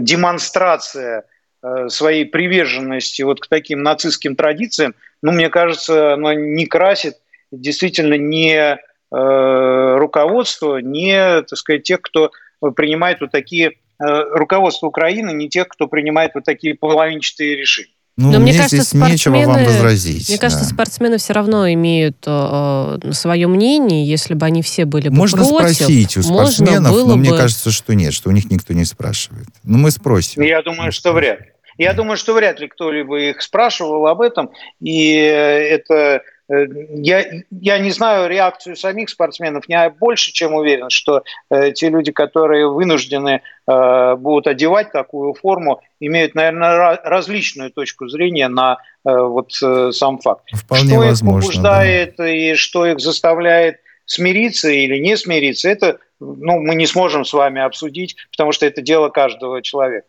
демонстрация 0.00 1.24
э, 1.62 1.88
своей 1.88 2.24
приверженности 2.24 3.22
вот 3.22 3.40
к 3.40 3.46
таким 3.46 3.82
нацистским 3.82 4.36
традициям, 4.36 4.94
ну, 5.22 5.32
мне 5.32 5.50
кажется, 5.50 6.14
оно 6.14 6.32
не 6.32 6.66
красит 6.66 7.16
действительно 7.50 8.14
не 8.14 8.78
руководство, 9.12 10.76
не, 10.76 11.42
так 11.42 11.58
сказать, 11.58 11.82
тех, 11.82 12.00
кто 12.00 12.30
принимает 12.76 13.20
вот 13.20 13.32
такие, 13.32 13.72
руководство 13.98 14.86
Украины, 14.86 15.32
не 15.32 15.48
тех, 15.48 15.66
кто 15.66 15.88
принимает 15.88 16.30
вот 16.36 16.44
такие 16.44 16.76
половинчатые 16.76 17.56
решения. 17.56 17.90
Ну, 18.16 18.32
Но 18.32 18.38
мне, 18.38 18.52
мне 18.52 18.58
кажется, 18.58 18.76
здесь 18.76 18.92
нечего 18.92 19.36
вам 19.36 19.64
возразить. 19.64 20.28
Мне 20.28 20.38
кажется, 20.38 20.64
да. 20.64 20.70
спортсмены 20.74 21.16
все 21.18 21.32
равно 21.32 21.72
имеют 21.72 22.16
э, 22.26 22.98
свое 23.12 23.46
мнение, 23.46 24.06
если 24.06 24.34
бы 24.34 24.44
они 24.44 24.62
все 24.62 24.84
были 24.84 25.08
бы 25.08 25.16
Можно 25.16 25.38
против, 25.38 25.76
спросить 25.76 26.16
у 26.18 26.22
спортсменов, 26.22 26.92
но 26.92 27.06
бы... 27.06 27.16
мне 27.16 27.30
кажется, 27.30 27.70
что 27.70 27.94
нет, 27.94 28.12
что 28.12 28.28
у 28.28 28.32
них 28.32 28.50
никто 28.50 28.74
не 28.74 28.84
спрашивает. 28.84 29.46
Ну, 29.64 29.78
мы 29.78 29.90
спросим. 29.90 30.42
Я 30.42 30.62
думаю, 30.62 30.92
что 30.92 31.12
вряд 31.12 31.40
ли. 31.40 31.46
Я 31.78 31.94
думаю, 31.94 32.18
что 32.18 32.34
вряд 32.34 32.60
ли 32.60 32.68
кто-либо 32.68 33.18
их 33.18 33.40
спрашивал 33.40 34.06
об 34.06 34.20
этом, 34.20 34.50
и 34.80 35.14
это 35.14 36.00
Э, 36.00 36.20
я, 36.50 37.24
я 37.50 37.78
не 37.78 37.90
знаю 37.92 38.28
реакцию 38.28 38.74
самих 38.74 39.08
спортсменов, 39.08 39.64
я 39.68 39.88
больше 39.88 40.32
чем 40.32 40.54
уверен, 40.54 40.90
что 40.90 41.22
э, 41.48 41.72
те 41.72 41.88
люди, 41.88 42.10
которые 42.10 42.68
вынуждены 42.68 43.42
э, 43.68 44.16
будут 44.16 44.48
одевать 44.48 44.90
такую 44.90 45.34
форму, 45.34 45.80
имеют, 46.00 46.34
наверное, 46.34 47.00
различную 47.04 47.70
точку 47.70 48.08
зрения 48.08 48.48
на 48.48 48.78
э, 49.04 49.10
вот 49.12 49.52
э, 49.62 49.92
сам 49.92 50.18
факт. 50.18 50.44
Вполне 50.52 50.90
что 50.90 50.98
возможно, 50.98 51.38
их 51.38 51.44
побуждает 51.44 52.14
да. 52.18 52.28
и 52.28 52.54
что 52.54 52.86
их 52.86 52.98
заставляет 52.98 53.80
смириться 54.04 54.70
или 54.70 54.98
не 54.98 55.16
смириться, 55.16 55.68
это 55.68 55.98
ну, 56.18 56.60
мы 56.60 56.74
не 56.74 56.86
сможем 56.86 57.24
с 57.24 57.32
вами 57.32 57.62
обсудить, 57.62 58.16
потому 58.32 58.50
что 58.50 58.66
это 58.66 58.82
дело 58.82 59.08
каждого 59.08 59.62
человека. 59.62 60.08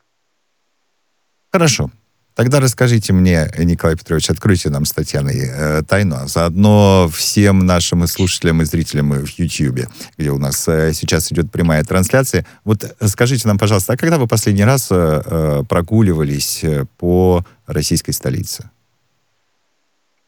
Хорошо. 1.52 1.92
Тогда 2.36 2.60
расскажите 2.60 3.12
мне, 3.12 3.52
Николай 3.58 3.98
Петрович, 3.98 4.30
откройте 4.30 4.70
нам 4.70 4.86
с 4.86 4.94
Татьяной 4.94 5.36
э, 5.36 5.84
тайну, 5.88 6.16
а 6.16 6.28
заодно 6.28 7.10
всем 7.14 7.66
нашим 7.66 8.08
слушателям 8.08 8.62
и 8.62 8.66
зрителям 8.66 9.12
в 9.12 9.40
YouTube, 9.40 9.88
где 10.18 10.30
у 10.32 10.38
нас 10.38 10.66
э, 10.68 10.94
сейчас 10.94 11.32
идет 11.32 11.52
прямая 11.52 11.84
трансляция. 11.84 12.46
Вот 12.64 12.86
скажите 13.06 13.48
нам, 13.48 13.58
пожалуйста, 13.58 13.94
а 13.94 13.98
когда 13.98 14.18
вы 14.18 14.28
последний 14.28 14.64
раз 14.64 14.88
э, 14.92 15.22
э 15.26 15.64
прогуливались 15.68 16.64
э, 16.64 16.86
по 16.98 17.46
российской 17.68 18.12
столице? 18.12 18.70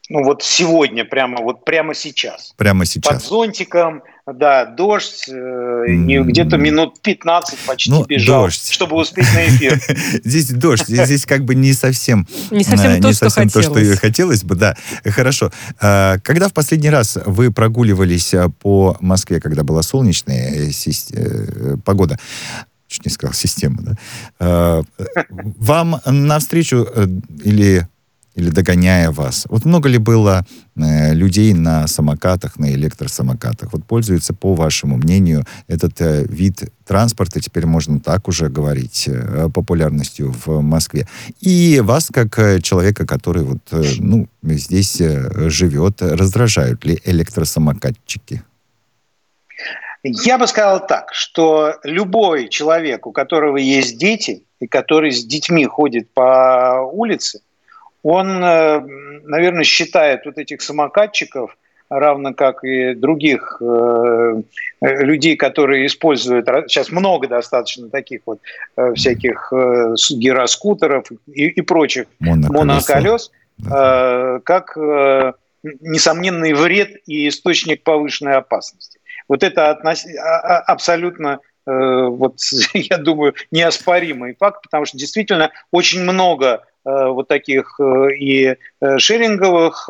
Ну 0.09 0.23
вот 0.23 0.43
сегодня, 0.43 1.05
прямо 1.05 1.41
вот 1.41 1.63
прямо 1.63 1.93
сейчас. 1.93 2.53
Прямо 2.57 2.85
сейчас. 2.85 3.13
Под 3.13 3.23
зонтиком, 3.23 4.03
да, 4.25 4.65
дождь, 4.65 5.29
э, 5.29 5.85
и 5.87 6.19
где-то 6.19 6.57
минут 6.57 7.01
15 7.01 7.59
почти 7.59 7.89
ну, 7.89 8.03
бежал, 8.05 8.43
дождь. 8.43 8.69
чтобы 8.69 8.97
успеть 8.97 9.33
на 9.33 9.47
эфир. 9.47 9.79
Здесь 10.25 10.49
дождь, 10.49 10.87
здесь 10.87 11.25
как 11.25 11.45
бы 11.45 11.55
не 11.55 11.73
совсем... 11.73 12.27
Не 12.51 12.63
совсем, 12.63 12.91
э, 12.91 13.01
то, 13.01 13.07
не 13.07 13.13
совсем 13.13 13.49
что 13.49 13.61
то, 13.61 13.79
что 13.79 13.97
хотелось 13.97 14.43
бы, 14.43 14.55
да. 14.55 14.75
Хорошо. 15.05 15.51
А, 15.79 16.17
когда 16.19 16.49
в 16.49 16.53
последний 16.53 16.89
раз 16.89 17.17
вы 17.25 17.51
прогуливались 17.51 18.33
э, 18.33 18.49
по 18.49 18.97
Москве, 18.99 19.39
когда 19.39 19.63
была 19.63 19.83
солнечная 19.83 20.71
погода, 21.85 22.19
чуть 22.87 23.05
не 23.05 23.11
сказал 23.11 23.33
система, 23.33 23.81
да, 23.81 23.95
а, 24.39 24.81
вам 25.57 26.01
навстречу 26.05 26.87
или 27.43 27.87
или 28.35 28.49
догоняя 28.49 29.11
вас. 29.11 29.45
Вот 29.49 29.65
много 29.65 29.89
ли 29.89 29.97
было 29.97 30.45
э, 30.75 31.13
людей 31.13 31.53
на 31.53 31.87
самокатах, 31.87 32.57
на 32.57 32.73
электросамокатах? 32.73 33.73
Вот 33.73 33.85
пользуется, 33.85 34.33
по 34.33 34.53
вашему 34.55 34.97
мнению, 34.97 35.45
этот 35.67 36.01
э, 36.01 36.25
вид 36.25 36.71
транспорта, 36.85 37.39
теперь 37.39 37.65
можно 37.65 37.99
так 37.99 38.27
уже 38.27 38.49
говорить, 38.49 39.07
э, 39.07 39.49
популярностью 39.53 40.33
в 40.45 40.61
Москве. 40.61 41.07
И 41.41 41.79
вас, 41.83 42.09
как 42.11 42.39
э, 42.39 42.59
человека, 42.61 43.05
который 43.05 43.43
вот, 43.43 43.61
э, 43.71 43.83
ну, 43.99 44.27
здесь 44.41 44.99
э, 44.99 45.49
живет, 45.49 46.01
раздражают 46.01 46.85
ли 46.85 46.99
электросамокатчики? 47.05 48.43
Я 50.03 50.37
бы 50.37 50.47
сказал 50.47 50.85
так, 50.85 51.13
что 51.13 51.75
любой 51.83 52.49
человек, 52.49 53.07
у 53.07 53.13
которого 53.13 53.55
есть 53.55 53.97
дети, 53.97 54.43
и 54.59 54.67
который 54.67 55.11
с 55.11 55.23
детьми 55.23 55.65
ходит 55.65 56.09
по 56.13 56.81
улице, 56.91 57.39
он, 58.03 58.43
э, 58.43 58.79
наверное, 59.23 59.63
считает 59.63 60.25
вот 60.25 60.37
этих 60.37 60.61
самокатчиков 60.61 61.57
равно 61.89 62.33
как 62.33 62.63
и 62.63 62.93
других 62.93 63.61
э, 63.61 64.41
людей, 64.81 65.35
которые 65.35 65.85
используют, 65.85 66.47
сейчас 66.67 66.91
много 66.91 67.27
достаточно 67.27 67.89
таких 67.89 68.21
вот 68.25 68.39
э, 68.77 68.93
всяких 68.93 69.51
э, 69.51 69.93
гироскутеров 70.11 71.11
и, 71.27 71.47
и 71.47 71.61
прочих 71.61 72.07
моноколес, 72.19 73.31
э, 73.59 74.39
как 74.43 74.77
э, 74.77 75.33
несомненный 75.63 76.53
вред 76.53 76.97
и 77.05 77.27
источник 77.27 77.83
повышенной 77.83 78.35
опасности. 78.35 78.99
Вот 79.27 79.43
это 79.43 79.69
относ... 79.69 80.05
А, 80.05 80.39
а, 80.39 80.59
абсолютно 80.59 81.39
э, 81.65 81.71
вот, 81.71 82.39
я 82.73 82.97
думаю, 82.97 83.35
неоспоримый 83.51 84.35
факт, 84.37 84.63
потому 84.63 84.85
что 84.85 84.97
действительно 84.97 85.51
очень 85.71 86.01
много 86.01 86.65
вот 86.85 87.27
таких 87.27 87.79
э, 87.79 88.15
и 88.15 88.55
шеринговых 88.97 89.89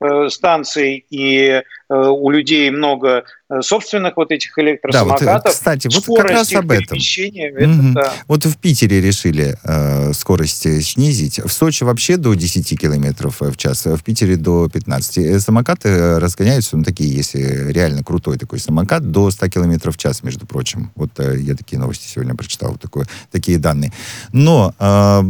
Э, 0.00 0.28
станций, 0.30 1.04
и 1.10 1.48
э, 1.48 1.62
у 1.88 2.30
людей 2.30 2.70
много 2.70 3.24
э, 3.50 3.62
собственных 3.62 4.16
вот 4.16 4.30
этих 4.30 4.56
электросамокатов. 4.56 5.26
Да, 5.26 5.40
вот, 5.44 5.52
кстати, 5.52 5.88
вот 5.92 6.18
как 6.18 6.30
раз 6.30 6.52
об 6.52 6.70
этом. 6.70 6.96
Это, 6.96 7.68
угу. 7.68 7.92
да. 7.94 8.12
Вот 8.28 8.44
в 8.44 8.58
Питере 8.58 9.00
решили 9.00 9.56
э, 9.64 10.12
скорость 10.12 10.84
снизить. 10.84 11.40
В 11.40 11.48
Сочи 11.48 11.82
вообще 11.82 12.16
до 12.16 12.34
10 12.34 12.80
километров 12.80 13.40
в 13.40 13.56
час, 13.56 13.86
в 13.86 14.04
Питере 14.04 14.36
до 14.36 14.68
15. 14.68 15.42
Самокаты 15.42 16.20
разгоняются, 16.20 16.76
ну, 16.76 16.84
такие, 16.84 17.12
если 17.12 17.72
реально 17.72 18.04
крутой 18.04 18.38
такой 18.38 18.60
самокат, 18.60 19.10
до 19.10 19.32
100 19.32 19.48
километров 19.48 19.96
в 19.96 19.98
час, 19.98 20.22
между 20.22 20.46
прочим. 20.46 20.92
Вот 20.94 21.10
э, 21.18 21.38
я 21.40 21.56
такие 21.56 21.80
новости 21.80 22.06
сегодня 22.06 22.36
прочитал, 22.36 22.76
такое, 22.76 23.06
такие 23.32 23.58
данные. 23.58 23.92
Но... 24.32 24.72
Э, 24.78 25.22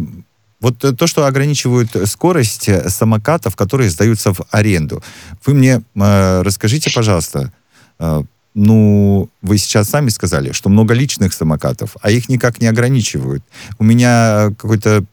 вот 0.60 0.78
то, 0.78 1.06
что 1.06 1.26
ограничивают 1.26 1.90
скорость 2.06 2.68
самокатов, 2.90 3.56
которые 3.56 3.90
сдаются 3.90 4.32
в 4.32 4.40
аренду. 4.50 5.02
Вы 5.46 5.54
мне 5.54 5.82
э, 5.94 6.42
расскажите, 6.42 6.90
пожалуйста, 6.92 7.52
э, 7.98 8.22
ну, 8.54 9.28
вы 9.40 9.58
сейчас 9.58 9.88
сами 9.88 10.08
сказали, 10.08 10.52
что 10.52 10.68
много 10.68 10.94
личных 10.94 11.32
самокатов, 11.32 11.96
а 12.00 12.10
их 12.10 12.28
никак 12.28 12.60
не 12.60 12.66
ограничивают. 12.66 13.44
У 13.78 13.84
меня 13.84 14.48
какой-то 14.58 15.04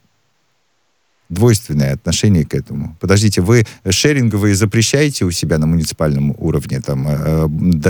двойственное 1.29 1.93
отношение 1.93 2.45
к 2.45 2.53
этому. 2.55 2.97
Подождите, 2.99 3.41
вы 3.41 3.65
шеринговые 3.87 4.55
запрещаете 4.55 5.25
у 5.25 5.31
себя 5.31 5.57
на 5.57 5.67
муниципальном 5.67 6.35
уровне, 6.37 6.81
там, 6.81 7.07
э, 7.07 7.47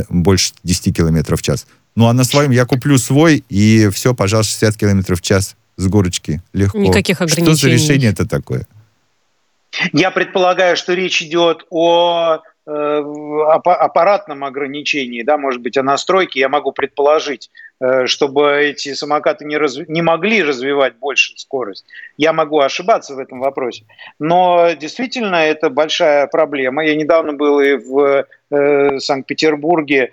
больше 0.10 0.54
10 0.64 0.96
километров 0.96 1.40
в 1.40 1.44
час? 1.44 1.68
Ну, 1.96 2.08
а 2.08 2.14
на 2.14 2.26
своем 2.26 2.52
я 2.52 2.66
куплю 2.66 2.98
свой, 2.98 3.44
и 3.48 3.90
все, 3.94 4.14
пожалуйста, 4.14 4.52
60 4.52 4.78
километров 4.78 5.20
в 5.20 5.22
час 5.22 5.56
с 5.78 5.88
горочки 5.88 6.42
легко. 6.54 6.78
Никаких 6.78 7.22
ограничений. 7.22 7.56
Что 7.56 7.68
за 7.68 7.70
решение 7.70 8.12
это 8.12 8.28
такое? 8.28 8.68
Я 9.94 10.12
предполагаю, 10.12 10.78
что 10.78 10.94
речь 10.94 11.22
идет 11.22 11.66
о 11.70 12.40
э, 12.66 12.72
аппаратном 12.72 14.44
ограничении, 14.44 15.22
да, 15.24 15.38
может 15.38 15.62
быть, 15.62 15.78
о 15.78 15.84
настройке, 15.84 16.40
я 16.40 16.50
могу 16.50 16.72
предположить, 16.72 17.50
э, 17.82 18.06
чтобы 18.06 18.54
эти 18.62 18.94
самокаты 18.94 19.44
не, 19.44 19.58
разв... 19.58 19.88
не 19.90 20.02
могли 20.02 20.44
развивать 20.44 20.96
больше 20.96 21.34
скорость. 21.38 21.86
Я 22.18 22.32
могу 22.32 22.60
ошибаться 22.60 23.16
в 23.16 23.20
этом 23.20 23.40
вопросе. 23.40 23.84
Но 24.18 24.72
действительно 24.72 25.36
это 25.36 25.70
большая 25.70 26.28
проблема. 26.28 26.86
Я 26.86 26.96
недавно 26.96 27.34
был 27.34 27.60
и 27.60 27.74
в 27.76 28.26
э, 28.52 29.00
Санкт-Петербурге, 29.00 30.12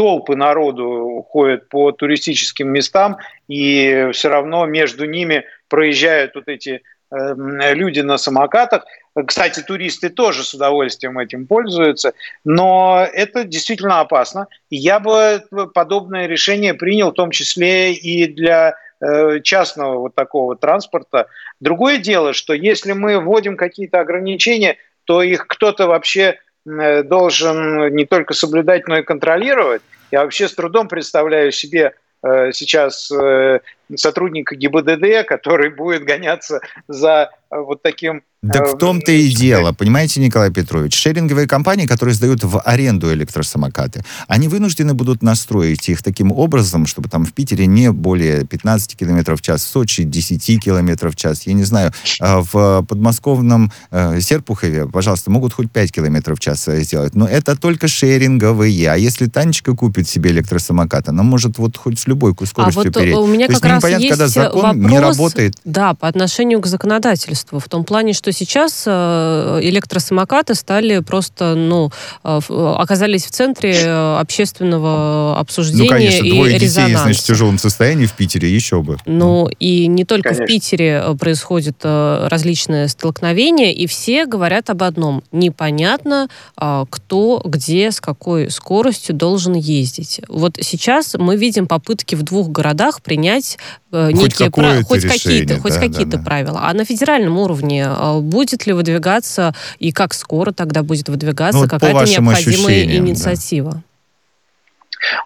толпы 0.00 0.34
народу 0.34 1.26
ходят 1.28 1.68
по 1.68 1.92
туристическим 1.92 2.68
местам, 2.72 3.18
и 3.48 4.08
все 4.12 4.30
равно 4.30 4.64
между 4.64 5.04
ними 5.04 5.44
проезжают 5.68 6.36
вот 6.36 6.44
эти 6.48 6.80
эм, 7.10 7.60
люди 7.74 8.00
на 8.00 8.16
самокатах. 8.16 8.86
Кстати, 9.26 9.60
туристы 9.60 10.08
тоже 10.08 10.42
с 10.42 10.54
удовольствием 10.54 11.18
этим 11.18 11.46
пользуются, 11.46 12.14
но 12.44 13.06
это 13.12 13.44
действительно 13.44 14.00
опасно. 14.00 14.46
Я 14.70 15.00
бы 15.00 15.44
подобное 15.74 16.26
решение 16.26 16.72
принял 16.72 17.10
в 17.10 17.14
том 17.16 17.30
числе 17.30 17.92
и 17.92 18.26
для 18.26 18.76
э, 19.02 19.40
частного 19.40 19.98
вот 19.98 20.14
такого 20.14 20.56
транспорта. 20.56 21.26
Другое 21.60 21.98
дело, 21.98 22.32
что 22.32 22.54
если 22.54 22.92
мы 22.92 23.20
вводим 23.20 23.58
какие-то 23.58 24.00
ограничения, 24.00 24.78
то 25.04 25.22
их 25.22 25.46
кто-то 25.46 25.88
вообще 25.88 26.38
Э, 26.38 26.49
должен 26.64 27.94
не 27.94 28.04
только 28.04 28.34
соблюдать, 28.34 28.86
но 28.86 28.98
и 28.98 29.02
контролировать. 29.02 29.82
Я 30.10 30.22
вообще 30.22 30.48
с 30.48 30.54
трудом 30.54 30.88
представляю 30.88 31.52
себе 31.52 31.94
э, 32.22 32.52
сейчас 32.52 33.10
э, 33.10 33.60
сотрудника 33.96 34.54
ГИБДД, 34.56 35.26
который 35.26 35.70
будет 35.70 36.04
гоняться 36.04 36.60
за 36.88 37.30
вот 37.50 37.82
таким 37.82 38.22
так 38.42 38.72
в 38.72 38.78
том-то 38.78 39.12
и 39.12 39.28
дело, 39.28 39.72
понимаете, 39.72 40.18
Николай 40.18 40.50
Петрович, 40.50 40.94
шеринговые 40.94 41.46
компании, 41.46 41.86
которые 41.86 42.14
сдают 42.14 42.42
в 42.42 42.58
аренду 42.64 43.12
электросамокаты, 43.12 44.02
они 44.28 44.48
вынуждены 44.48 44.94
будут 44.94 45.22
настроить 45.22 45.86
их 45.90 46.02
таким 46.02 46.32
образом, 46.32 46.86
чтобы 46.86 47.10
там 47.10 47.26
в 47.26 47.34
Питере 47.34 47.66
не 47.66 47.92
более 47.92 48.46
15 48.46 48.96
км 48.96 49.36
в 49.36 49.42
час, 49.42 49.62
в 49.62 49.68
Сочи 49.68 50.04
10 50.04 50.58
км 50.64 51.10
в 51.10 51.16
час, 51.16 51.46
я 51.46 51.52
не 51.52 51.64
знаю, 51.64 51.92
а 52.18 52.40
в 52.40 52.82
подмосковном 52.86 53.72
э, 53.90 54.20
Серпухове, 54.22 54.88
пожалуйста, 54.88 55.30
могут 55.30 55.52
хоть 55.52 55.70
5 55.70 55.92
км 55.92 56.34
в 56.34 56.40
час 56.40 56.66
э, 56.68 56.80
сделать, 56.80 57.14
но 57.14 57.26
это 57.26 57.56
только 57.56 57.88
шеринговые, 57.88 58.90
а 58.90 58.96
если 58.96 59.26
Танечка 59.26 59.76
купит 59.76 60.08
себе 60.08 60.30
электросамокат, 60.30 61.10
она 61.10 61.22
может 61.22 61.58
вот 61.58 61.76
хоть 61.76 61.98
с 61.98 62.06
любой 62.06 62.32
скоростью 62.32 62.80
а 62.80 62.84
вот 62.84 62.94
переть. 62.94 63.14
у 63.16 63.26
меня 63.26 63.48
То 63.48 63.52
как 63.52 63.64
раз 63.64 63.79
непонятно, 63.80 64.04
есть 64.04 64.10
когда 64.10 64.28
закон 64.28 64.62
вопрос, 64.62 64.90
не 64.90 64.98
работает. 64.98 65.54
Да, 65.64 65.94
по 65.94 66.08
отношению 66.08 66.60
к 66.60 66.66
законодательству, 66.66 67.58
в 67.58 67.68
том 67.68 67.84
плане, 67.84 68.12
что 68.12 68.32
сейчас 68.32 68.84
э, 68.86 69.60
электросамокаты 69.62 70.54
стали 70.54 71.00
просто, 71.00 71.54
ну, 71.54 71.90
э, 72.24 72.40
оказались 72.76 73.26
в 73.26 73.30
центре 73.30 73.74
э, 73.74 74.18
общественного 74.18 75.38
обсуждения 75.38 75.84
ну, 75.84 75.88
конечно, 75.88 76.24
и 76.24 76.30
двое 76.30 76.58
резонанса. 76.58 76.90
детей, 76.90 77.02
значит, 77.02 77.22
в 77.22 77.26
тяжелом 77.26 77.58
состоянии 77.58 78.06
в 78.06 78.12
Питере, 78.12 78.52
еще 78.52 78.82
бы. 78.82 78.98
Ну, 79.06 79.48
и 79.58 79.86
не 79.86 80.04
только 80.04 80.30
конечно. 80.30 80.44
в 80.44 80.48
Питере 80.48 81.04
происходят 81.18 81.76
различные 81.82 82.88
столкновения, 82.88 83.72
и 83.72 83.86
все 83.86 84.26
говорят 84.26 84.70
об 84.70 84.82
одном. 84.82 85.22
Непонятно, 85.32 86.28
кто, 86.54 87.42
где, 87.44 87.90
с 87.90 88.00
какой 88.00 88.50
скоростью 88.50 89.14
должен 89.14 89.54
ездить. 89.54 90.20
Вот 90.28 90.58
сейчас 90.60 91.14
мы 91.18 91.36
видим 91.36 91.66
попытки 91.66 92.14
в 92.14 92.22
двух 92.22 92.48
городах 92.48 93.02
принять 93.02 93.58
хоть 93.90 94.14
некие 94.14 94.50
прав... 94.50 94.84
хоть 94.84 95.02
какие-то 95.02 95.60
хоть 95.60 95.74
да, 95.74 95.80
какие-то 95.80 96.18
да, 96.18 96.22
правила. 96.22 96.60
А 96.62 96.74
на 96.74 96.84
федеральном 96.84 97.38
уровне 97.38 97.88
будет 98.20 98.66
ли 98.66 98.72
выдвигаться 98.72 99.54
и 99.78 99.92
как 99.92 100.14
скоро 100.14 100.52
тогда 100.52 100.82
будет 100.82 101.08
выдвигаться 101.08 101.62
ну, 101.62 101.68
какая-то 101.68 102.04
необходимая 102.04 102.84
инициатива? 102.84 103.72
Да. 103.72 103.82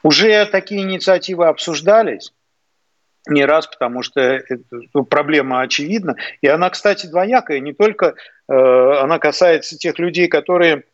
Уже 0.02 0.46
такие 0.46 0.83
инициативы 0.83 1.46
обсуждались 1.46 2.33
не 3.26 3.44
раз, 3.44 3.66
потому 3.66 4.02
что 4.02 4.20
это, 4.20 4.62
ну, 4.92 5.04
проблема 5.04 5.62
очевидна. 5.62 6.14
И 6.42 6.46
она, 6.46 6.68
кстати, 6.68 7.07
двоякая. 7.07 7.59
Не 7.59 7.72
только 7.72 8.14
э, 8.48 8.52
она 8.52 9.18
касается 9.18 9.78
тех 9.78 9.98
людей, 9.98 10.28
которые 10.28 10.85
Э, 10.85 10.87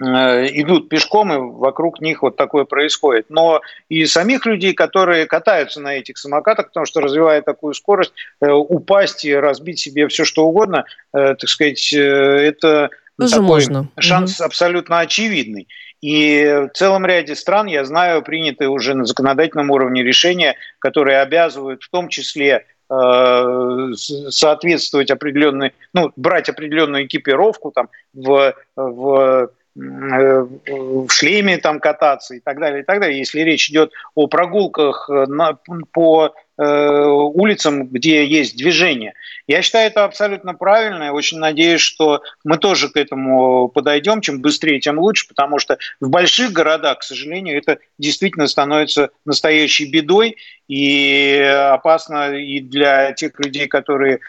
идут 0.00 0.88
пешком, 0.88 1.32
и 1.32 1.36
вокруг 1.36 2.00
них 2.00 2.22
вот 2.22 2.36
такое 2.36 2.64
происходит. 2.64 3.26
Но 3.28 3.60
и 3.88 4.06
самих 4.06 4.46
людей, 4.46 4.72
которые 4.72 5.26
катаются 5.26 5.80
на 5.80 5.94
этих 5.94 6.16
самокатах, 6.16 6.68
потому 6.68 6.86
что 6.86 7.00
развивая 7.00 7.42
такую 7.42 7.74
скорость, 7.74 8.12
э, 8.40 8.50
упасть 8.50 9.24
и 9.24 9.34
разбить 9.34 9.78
себе 9.78 10.08
все 10.08 10.24
что 10.24 10.46
угодно, 10.46 10.86
э, 11.12 11.34
так 11.34 11.48
сказать, 11.48 11.92
это 11.92 12.90
Тоже 13.18 13.32
такой 13.32 13.46
можно. 13.46 13.88
шанс 13.98 14.40
угу. 14.40 14.46
абсолютно 14.46 15.00
очевидный. 15.00 15.68
И 16.00 16.44
в 16.44 16.70
целом 16.72 17.04
ряде 17.04 17.36
стран, 17.36 17.66
я 17.66 17.84
знаю, 17.84 18.22
приняты 18.22 18.68
уже 18.68 18.94
на 18.94 19.04
законодательном 19.04 19.70
уровне 19.70 20.02
решения, 20.02 20.56
которые 20.78 21.20
обязывают 21.20 21.82
в 21.82 21.90
том 21.90 22.08
числе 22.08 22.64
соответствовать 22.88 25.12
определенной, 25.12 25.74
ну, 25.94 26.10
брать 26.16 26.48
определенную 26.48 27.06
экипировку 27.06 27.70
там 27.70 27.88
в, 28.12 28.52
в 28.74 29.40
Э, 29.40 29.46
в 29.74 31.08
шлеме 31.10 31.58
там 31.58 31.78
кататься 31.78 32.34
и 32.34 32.40
так 32.40 32.58
далее, 32.58 32.82
и 32.82 32.84
так 32.84 33.00
далее. 33.00 33.18
Если 33.18 33.40
речь 33.40 33.70
идет 33.70 33.92
о 34.14 34.26
прогулках 34.26 35.08
э, 35.08 35.26
на, 35.26 35.58
по 35.92 36.34
э, 36.58 37.06
улицам, 37.06 37.86
где 37.86 38.26
есть 38.26 38.56
движение. 38.56 39.14
Я 39.46 39.62
считаю 39.62 39.86
это 39.86 40.04
абсолютно 40.04 40.54
правильно. 40.54 41.04
Я 41.04 41.12
очень 41.12 41.38
надеюсь, 41.38 41.80
что 41.80 42.22
мы 42.44 42.58
тоже 42.58 42.88
к 42.88 42.96
этому 42.96 43.68
подойдем. 43.68 44.20
Чем 44.20 44.40
быстрее, 44.40 44.80
тем 44.80 44.98
лучше, 44.98 45.28
потому 45.28 45.58
что 45.58 45.78
в 46.00 46.10
больших 46.10 46.52
городах, 46.52 46.98
к 46.98 47.02
сожалению, 47.04 47.56
это 47.56 47.78
действительно 47.98 48.48
становится 48.48 49.10
настоящей 49.24 49.90
бедой 49.90 50.36
и 50.68 51.38
опасно 51.72 52.34
и 52.34 52.60
для 52.60 53.12
тех 53.12 53.38
людей, 53.38 53.68
которые 53.68 54.20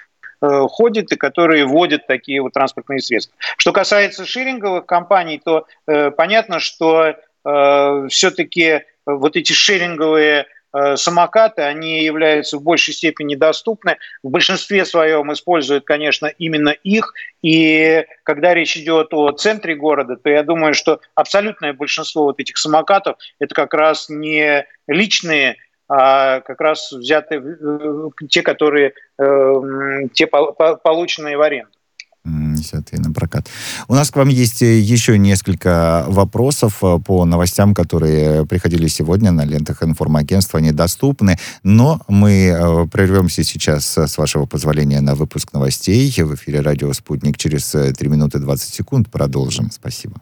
Э, 0.44 0.68
ходят 0.68 1.12
и 1.12 1.18
которые 1.18 1.66
вводят 1.66 2.08
такие 2.08 2.42
вот 2.42 2.54
транспортные 2.54 3.00
средства. 3.00 3.36
Что 3.58 3.72
касается 3.72 4.26
шеринговых 4.26 4.88
компаний, 4.88 5.40
то 5.44 5.68
э, 5.86 6.10
понятно, 6.10 6.60
что 6.60 7.14
э, 7.46 8.08
все-таки 8.10 8.82
вот 9.06 9.36
эти 9.36 9.54
шеринговые 9.54 10.48
э, 10.74 10.96
самокаты, 10.96 11.62
они 11.62 12.04
являются 12.04 12.58
в 12.58 12.64
большей 12.64 12.96
степени 12.96 13.36
доступны. 13.36 13.98
В 14.24 14.32
большинстве 14.32 14.84
своем 14.86 15.32
используют, 15.32 15.86
конечно, 15.86 16.26
именно 16.26 16.70
их. 16.70 17.14
И 17.44 18.04
когда 18.24 18.56
речь 18.56 18.76
идет 18.78 19.14
о 19.14 19.32
центре 19.34 19.76
города, 19.76 20.16
то 20.16 20.28
я 20.28 20.42
думаю, 20.42 20.74
что 20.74 21.02
абсолютное 21.14 21.74
большинство 21.74 22.24
вот 22.24 22.40
этих 22.40 22.58
самокатов– 22.58 23.18
это 23.40 23.54
как 23.54 23.76
раз 23.76 24.10
не 24.10 24.66
личные 24.88 25.58
а 25.94 26.40
как 26.42 26.62
раз 26.62 26.90
взяты 26.94 27.36
э, 27.36 28.10
те, 28.30 28.44
которые 28.44 28.94
э, 29.20 29.54
те 30.14 30.26
полученные 30.26 31.38
в 31.38 31.42
аренду 31.42 31.72
взятые 32.24 33.02
на 33.02 33.12
прокат. 33.12 33.48
У 33.88 33.96
нас 33.96 34.12
к 34.12 34.16
вам 34.16 34.30
есть 34.30 34.62
э, 34.62 34.78
еще 34.78 35.18
несколько 35.18 36.06
вопросов 36.08 36.82
по 37.06 37.26
новостям, 37.26 37.74
которые 37.74 38.46
приходили 38.46 38.88
сегодня 38.88 39.32
на 39.32 39.44
лентах 39.44 39.84
информагентства. 39.84 40.60
Они 40.60 40.72
доступны, 40.72 41.38
но 41.64 42.00
мы 42.08 42.88
прервемся 42.92 43.44
сейчас, 43.44 43.98
с 43.98 44.18
вашего 44.20 44.46
позволения, 44.46 45.02
на 45.02 45.16
выпуск 45.16 45.52
новостей. 45.52 46.14
В 46.24 46.36
эфире 46.36 46.62
радио 46.62 46.94
«Спутник». 46.94 47.38
Через 47.38 47.72
3 47.72 47.96
минуты 48.08 48.38
20 48.38 48.74
секунд 48.74 49.10
продолжим. 49.10 49.72
Спасибо. 49.72 50.22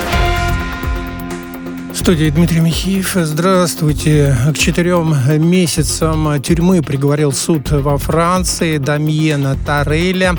студии 2.01 2.31
Дмитрий 2.31 2.61
Михеев. 2.61 3.11
Здравствуйте. 3.13 4.35
К 4.51 4.57
четырем 4.57 5.15
месяцам 5.37 6.41
тюрьмы 6.41 6.81
приговорил 6.81 7.31
суд 7.31 7.69
во 7.69 7.99
Франции 7.99 8.79
Дамьена 8.79 9.55
Тареля, 9.67 10.35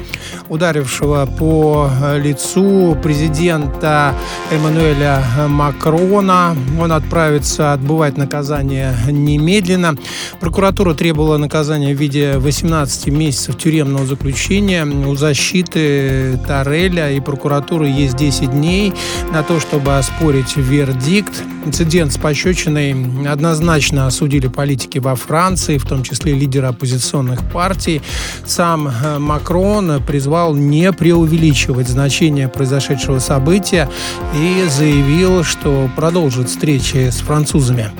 ударившего 0.48 1.24
по 1.26 1.88
лицу 2.16 2.98
президента 3.00 4.12
Эммануэля 4.50 5.22
Макрона. 5.46 6.56
Он 6.80 6.90
отправится 6.90 7.72
отбывать 7.72 8.16
наказание 8.16 8.96
немедленно. 9.08 9.94
Прокуратура 10.40 10.94
требовала 10.94 11.36
наказания 11.36 11.94
в 11.94 11.98
виде 11.98 12.38
18 12.38 13.06
месяцев 13.06 13.56
тюремного 13.56 14.04
заключения. 14.04 14.84
У 14.84 15.14
защиты 15.14 16.40
Тареля 16.44 17.12
и 17.12 17.20
прокуратуры 17.20 17.86
есть 17.86 18.16
10 18.16 18.50
дней 18.50 18.92
на 19.32 19.44
то, 19.44 19.60
чтобы 19.60 19.96
оспорить 19.96 20.56
вердикт. 20.56 21.44
Инцидент 21.64 22.12
с 22.12 22.18
пощечиной 22.18 22.94
однозначно 23.26 24.06
осудили 24.06 24.48
политики 24.48 24.98
во 24.98 25.14
Франции, 25.14 25.78
в 25.78 25.84
том 25.84 26.02
числе 26.02 26.34
лидеры 26.34 26.66
оппозиционных 26.66 27.48
партий. 27.52 28.02
Сам 28.44 28.88
э, 28.88 29.18
Макрон 29.18 30.02
призвал 30.04 30.54
не 30.54 30.92
преувеличивать 30.92 31.88
значение 31.88 32.48
произошедшего 32.48 33.20
события 33.20 33.88
и 34.34 34.66
заявил, 34.68 35.44
что 35.44 35.88
продолжит 35.96 36.48
встречи 36.48 37.10
с 37.10 37.20
французами. 37.20 37.90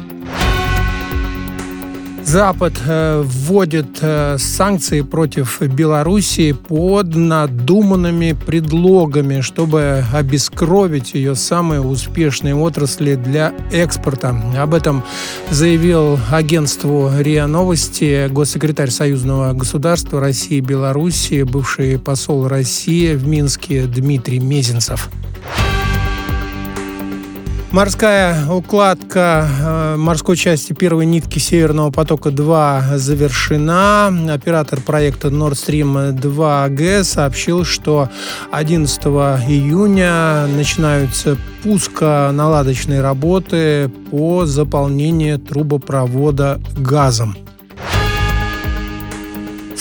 Запад 2.25 2.75
э, 2.87 3.23
вводит 3.25 3.99
э, 4.01 4.37
санкции 4.39 5.01
против 5.03 5.61
Белоруссии 5.61 6.53
под 6.53 7.15
надуманными 7.15 8.33
предлогами, 8.33 9.41
чтобы 9.41 10.05
обескровить 10.13 11.15
ее 11.15 11.35
самые 11.35 11.81
успешные 11.81 12.55
отрасли 12.55 13.17
для 13.17 13.53
экспорта. 13.73 14.35
Об 14.57 14.75
этом 14.75 15.03
заявил 15.51 16.19
агентству 16.31 17.11
РИА 17.19 17.47
Новости 17.47 18.29
госсекретарь 18.29 18.91
Союзного 18.91 19.53
государства 19.53 20.21
России 20.21 20.59
и 20.59 20.61
Белоруссии, 20.61 21.43
бывший 21.43 21.99
посол 21.99 22.47
России 22.47 23.15
в 23.15 23.27
Минске 23.27 23.87
Дмитрий 23.87 24.39
Мезенцев. 24.39 25.11
Морская 27.73 28.47
укладка 28.53 29.49
э, 29.49 29.97
морской 29.97 30.37
части 30.37 30.75
первой 30.75 31.07
нитки 31.07 31.39
Северного 31.39 31.91
потока-2 31.91 32.99
завершена. 32.99 34.13
Оператор 34.31 34.79
проекта 34.79 35.29
Nord 35.29 35.53
Stream 35.53 36.13
2 36.13 36.69
AG 36.69 37.03
сообщил, 37.03 37.65
что 37.65 38.11
11 38.51 39.03
июня 39.49 40.47
начинаются 40.49 41.39
пуско-наладочные 41.63 43.01
работы 43.01 43.91
по 44.11 44.45
заполнению 44.45 45.39
трубопровода 45.39 46.61
газом. 46.77 47.39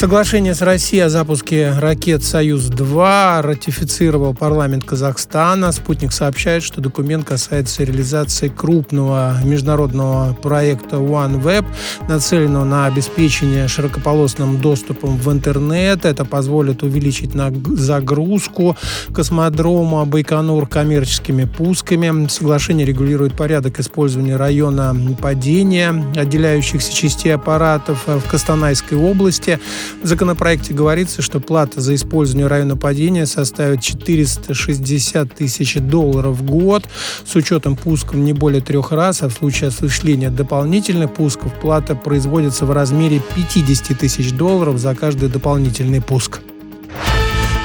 Соглашение 0.02 0.56
с 0.56 0.64
Россией 0.64 1.04
о 1.04 1.10
запуске 1.10 1.74
ракет 1.78 2.24
«Союз-2» 2.24 3.42
ратифицировал 3.44 4.34
парламент 4.34 4.84
Казахстана. 4.84 5.72
Спутник 5.72 6.12
сообщает, 6.12 6.64
что 6.64 6.82
документ 6.82 7.24
касается 7.26 7.84
реализации 7.84 8.48
крупного 8.48 9.38
международного 9.44 10.34
проекта 10.34 10.96
OneWeb, 10.96 11.68
нацеленного 12.10 12.64
на 12.64 12.88
обеспечение 12.88 13.68
широкополосным 13.68 14.60
доступом 14.60 15.18
в 15.18 15.32
интернет. 15.32 16.04
Это 16.04 16.26
позволит 16.26 16.82
увеличить 16.82 17.34
загрузку 17.78 18.76
космодрома 19.14 20.06
Байконур 20.06 20.66
коммерческими 20.66 21.46
пусками. 21.46 22.28
Соглашение 22.28 22.88
регулирует 22.88 23.38
порядок 23.38 23.80
использования 23.80 24.36
района 24.36 24.98
падения 25.22 25.94
отделяющихся 26.16 26.92
частей 26.92 27.36
аппаратов 27.36 28.08
в 28.08 28.28
Костанайской 28.28 28.98
области. 28.98 29.60
В 30.02 30.08
законопроекте 30.08 30.74
говорится, 30.74 31.22
что 31.22 31.40
плата 31.40 31.82
за 31.82 31.96
использование 31.96 32.48
района 32.48 32.76
падения 32.76 33.26
составит 33.26 33.82
460 33.82 35.36
тысяч 35.36 35.76
долларов 35.76 36.38
в 36.38 36.44
год 36.44 36.84
с 37.26 37.36
учетом 37.36 37.76
пусков 37.76 38.16
не 38.16 38.34
более 38.34 38.62
трех 38.62 38.92
раз, 38.92 39.22
а 39.22 39.30
в 39.30 39.34
случае 39.34 39.70
осуществления 39.70 40.30
дополнительных 40.30 41.14
пусков 41.14 41.54
плата 41.60 41.96
производится 41.96 42.66
в 42.66 42.72
размере 42.72 43.22
50 43.36 43.98
тысяч 43.98 44.32
долларов 44.32 44.78
за 44.78 44.96
каждый 44.96 45.30
дополнительный 45.30 46.02
пуск. 46.02 46.42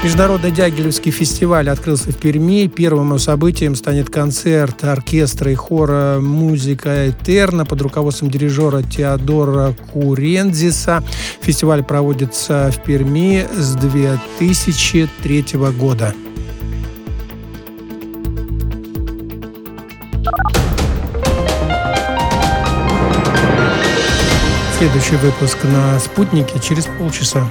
Международный 0.04 0.52
Дягилевский 0.52 1.10
фестиваль 1.10 1.68
открылся 1.68 2.12
в 2.12 2.16
Перми. 2.16 2.68
Первым 2.68 3.18
событием 3.18 3.74
станет 3.74 4.08
концерт 4.08 4.84
оркестра 4.84 5.50
и 5.50 5.54
хора 5.54 6.18
«Музыка 6.20 7.10
Этерна» 7.10 7.64
под 7.64 7.82
руководством 7.82 8.30
дирижера 8.30 8.82
Теодора 8.82 9.74
Курензиса. 9.92 11.02
Фестиваль 11.40 11.82
проводится 11.82 12.70
в 12.72 12.84
Перми 12.84 13.46
с 13.52 13.74
2003 13.74 15.44
года. 15.76 16.14
Следующий 24.78 25.16
выпуск 25.16 25.58
на 25.64 25.98
«Спутнике» 25.98 26.60
через 26.60 26.86
полчаса. 26.98 27.50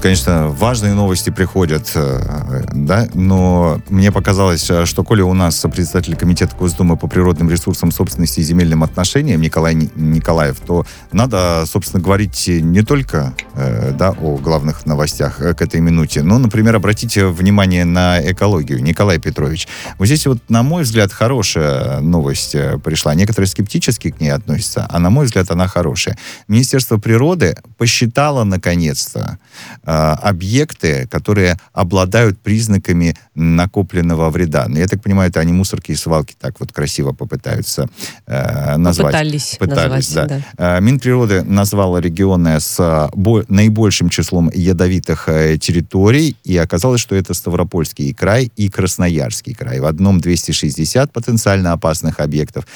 Конечно, 0.00 0.48
важные 0.48 0.94
новости 0.94 1.30
приходят, 1.30 1.92
э, 1.94 2.64
да, 2.72 3.08
но 3.14 3.80
мне 3.88 4.10
показалось, 4.10 4.68
э, 4.68 4.84
что 4.84 5.04
коли 5.04 5.22
у 5.22 5.32
нас 5.32 5.64
председатель 5.72 6.16
комитета 6.16 6.56
Госдумы 6.56 6.96
по 6.96 7.06
природным 7.06 7.48
ресурсам, 7.48 7.92
собственности 7.92 8.40
и 8.40 8.42
земельным 8.42 8.82
отношениям 8.82 9.40
Николай 9.40 9.74
Николаев, 9.74 10.58
то 10.66 10.84
надо, 11.12 11.64
собственно, 11.66 12.02
говорить 12.02 12.48
не 12.48 12.82
только 12.82 13.34
э, 13.54 13.92
да, 13.96 14.10
о 14.10 14.36
главных 14.38 14.86
новостях 14.86 15.36
к 15.36 15.62
этой 15.62 15.80
минуте, 15.80 16.22
но, 16.22 16.38
например, 16.38 16.74
обратите 16.74 17.26
внимание 17.26 17.84
на 17.84 18.20
экологию. 18.20 18.82
Николай 18.82 19.18
Петрович, 19.18 19.68
вот 19.98 20.06
здесь 20.06 20.26
вот, 20.26 20.38
на 20.48 20.64
мой 20.64 20.82
взгляд, 20.82 21.12
хорошая 21.12 22.00
новость 22.00 22.56
пришла. 22.82 23.14
Некоторые 23.14 23.48
скептически 23.48 24.10
к 24.10 24.20
ней 24.20 24.30
относятся, 24.30 24.86
а 24.90 24.98
на 24.98 25.10
мой 25.10 25.26
взгляд, 25.26 25.50
она 25.50 25.68
хорошая. 25.68 26.18
Министерство 26.48 26.98
природы 26.98 27.56
посчитало, 27.78 28.42
наконец-то, 28.42 29.38
объекты, 29.84 31.06
которые 31.08 31.58
обладают 31.72 32.38
признаками 32.38 33.16
накопленного 33.34 34.30
вреда. 34.30 34.66
Но 34.68 34.78
я 34.78 34.86
так 34.86 35.02
понимаю, 35.02 35.30
это 35.30 35.40
они 35.40 35.52
мусорки 35.52 35.92
и 35.92 35.96
свалки 35.96 36.34
так 36.38 36.58
вот 36.60 36.72
красиво 36.72 37.12
попытаются 37.12 37.88
э, 38.26 38.76
назвать. 38.76 39.12
Пытались, 39.12 39.56
Пытались 39.58 40.14
назвать, 40.14 40.28
да. 40.28 40.42
да. 40.56 40.78
Э, 40.78 40.80
Минприроды 40.80 41.42
назвала 41.42 42.00
регионы 42.00 42.60
с 42.60 42.76
э, 42.78 43.08
бо- 43.14 43.44
наибольшим 43.48 44.08
числом 44.08 44.50
ядовитых 44.54 45.28
э, 45.28 45.58
территорий, 45.58 46.36
и 46.44 46.56
оказалось, 46.56 47.00
что 47.00 47.14
это 47.14 47.34
Ставропольский 47.34 48.12
край 48.14 48.50
и 48.56 48.68
Красноярский 48.68 49.54
край. 49.54 49.80
В 49.80 49.86
одном 49.86 50.20
260 50.20 51.12
потенциально 51.12 51.72
опасных 51.72 52.20
объектов, 52.20 52.66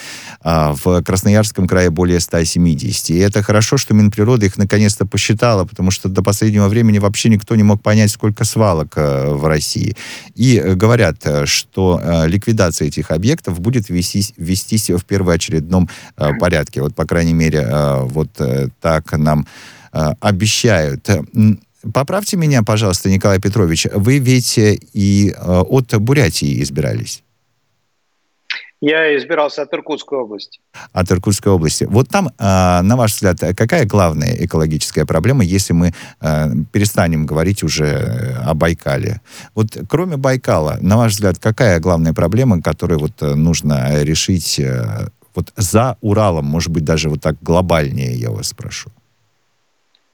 а 0.43 0.75
в 0.75 1.03
Красноярском 1.03 1.67
крае 1.67 1.91
более 1.91 2.21
170. 2.21 3.11
И 3.11 3.19
это 3.19 3.43
хорошо, 3.43 3.77
что 3.77 3.95
Минприроды 3.95 4.47
их 4.47 4.59
наконец-то 4.59 5.07
посчитала, 5.07 5.65
потому 5.65 5.91
что 5.91 6.09
до 6.09 6.23
последнего 6.23 6.69
времени 6.69 6.90
вообще 6.99 7.29
никто 7.29 7.57
не 7.57 7.63
мог 7.63 7.83
понять, 7.83 8.11
сколько 8.11 8.45
свалок 8.45 8.95
э, 8.97 9.31
в 9.31 9.47
России. 9.47 9.97
И 10.35 10.59
э, 10.59 10.75
говорят, 10.75 11.19
э, 11.25 11.47
что 11.47 12.01
ликвидация 12.27 12.89
этих 12.89 13.11
объектов 13.11 13.61
будет 13.61 13.89
вестись, 13.89 14.35
вестись 14.37 14.91
в 14.91 15.05
первоочередном 15.05 15.89
порядке. 16.39 16.83
Вот, 16.83 16.95
по 16.95 17.07
крайней 17.07 17.35
мере, 17.35 17.67
вот 18.03 18.31
так 18.81 19.13
нам 19.13 19.47
обещают. 19.93 21.09
Поправьте 21.93 22.37
меня, 22.37 22.63
пожалуйста, 22.63 23.11
Николай 23.11 23.41
Петрович, 23.41 23.87
вы 23.93 24.19
ведь 24.19 24.59
и 24.59 25.35
от 25.39 25.95
Бурятии 26.01 26.63
избирались. 26.63 27.23
Я 28.81 29.15
избирался 29.17 29.63
от 29.63 29.75
Иркутской 29.75 30.19
области. 30.19 30.61
От 30.93 31.13
Иркутской 31.13 31.53
области. 31.53 31.85
Вот 31.85 32.09
там, 32.09 32.31
а, 32.39 32.81
на 32.83 32.97
ваш 32.97 33.13
взгляд, 33.15 33.39
какая 33.39 33.85
главная 33.85 34.35
экологическая 34.45 35.05
проблема, 35.05 35.45
если 35.45 35.75
мы 35.75 35.93
а, 36.21 36.51
перестанем 36.73 37.27
говорить 37.27 37.63
уже 37.63 38.37
о 38.43 38.55
Байкале? 38.55 39.21
Вот 39.55 39.77
кроме 39.89 40.17
Байкала, 40.17 40.79
на 40.81 40.97
ваш 40.97 41.13
взгляд, 41.13 41.39
какая 41.39 41.79
главная 41.79 42.15
проблема, 42.15 42.63
которую 42.63 43.01
вот 43.01 43.21
нужно 43.21 44.03
решить 44.03 44.59
э, 44.59 45.09
вот 45.35 45.53
за 45.57 45.97
Уралом, 46.01 46.47
может 46.47 46.71
быть, 46.71 46.85
даже 46.85 47.11
вот 47.11 47.21
так 47.21 47.37
глобальнее, 47.43 48.15
я 48.15 48.31
вас 48.31 48.49
спрошу? 48.49 48.91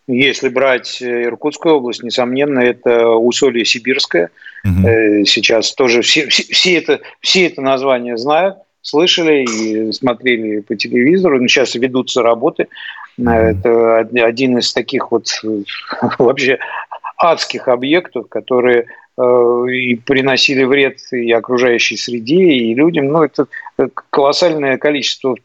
Если 0.09 0.49
брать 0.49 1.03
э, 1.03 1.25
Иркутскую 1.25 1.77
область, 1.77 2.03
несомненно, 2.03 2.61
это 2.61 3.09
Усолье 3.09 3.65
Сибирское. 3.65 4.31
Угу. 4.65 5.25
Сейчас 5.27 5.75
тоже 5.75 6.03
все, 6.03 6.29
все, 6.29 6.45
все, 6.45 6.77
это, 6.77 7.01
все 7.21 7.47
это 7.47 7.61
название 7.61 8.17
знают, 8.17 8.57
слышали 8.83 9.45
и 9.45 9.93
смотрели 9.93 10.61
по 10.61 10.77
телевизору. 10.77 11.41
Но 11.41 11.49
сейчас 11.49 11.75
ведутся 11.75 12.23
работы. 12.23 12.69
Угу. 13.19 13.31
Это 13.31 13.99
один 13.99 14.59
из 14.59 14.73
таких 14.73 15.11
вот 15.11 15.27
вообще 16.19 16.59
адских 17.17 17.67
объектов, 17.67 18.29
которые 18.29 18.87
и 19.19 19.95
приносили 19.97 20.65
вред 20.65 20.99
и 21.11 21.33
окружающей 21.33 21.97
среде, 21.97 22.45
и 22.45 22.75
людям. 22.75 23.09
Ну, 23.09 23.23
это 23.23 23.47
колоссальное 24.11 24.77
количество 24.77 25.37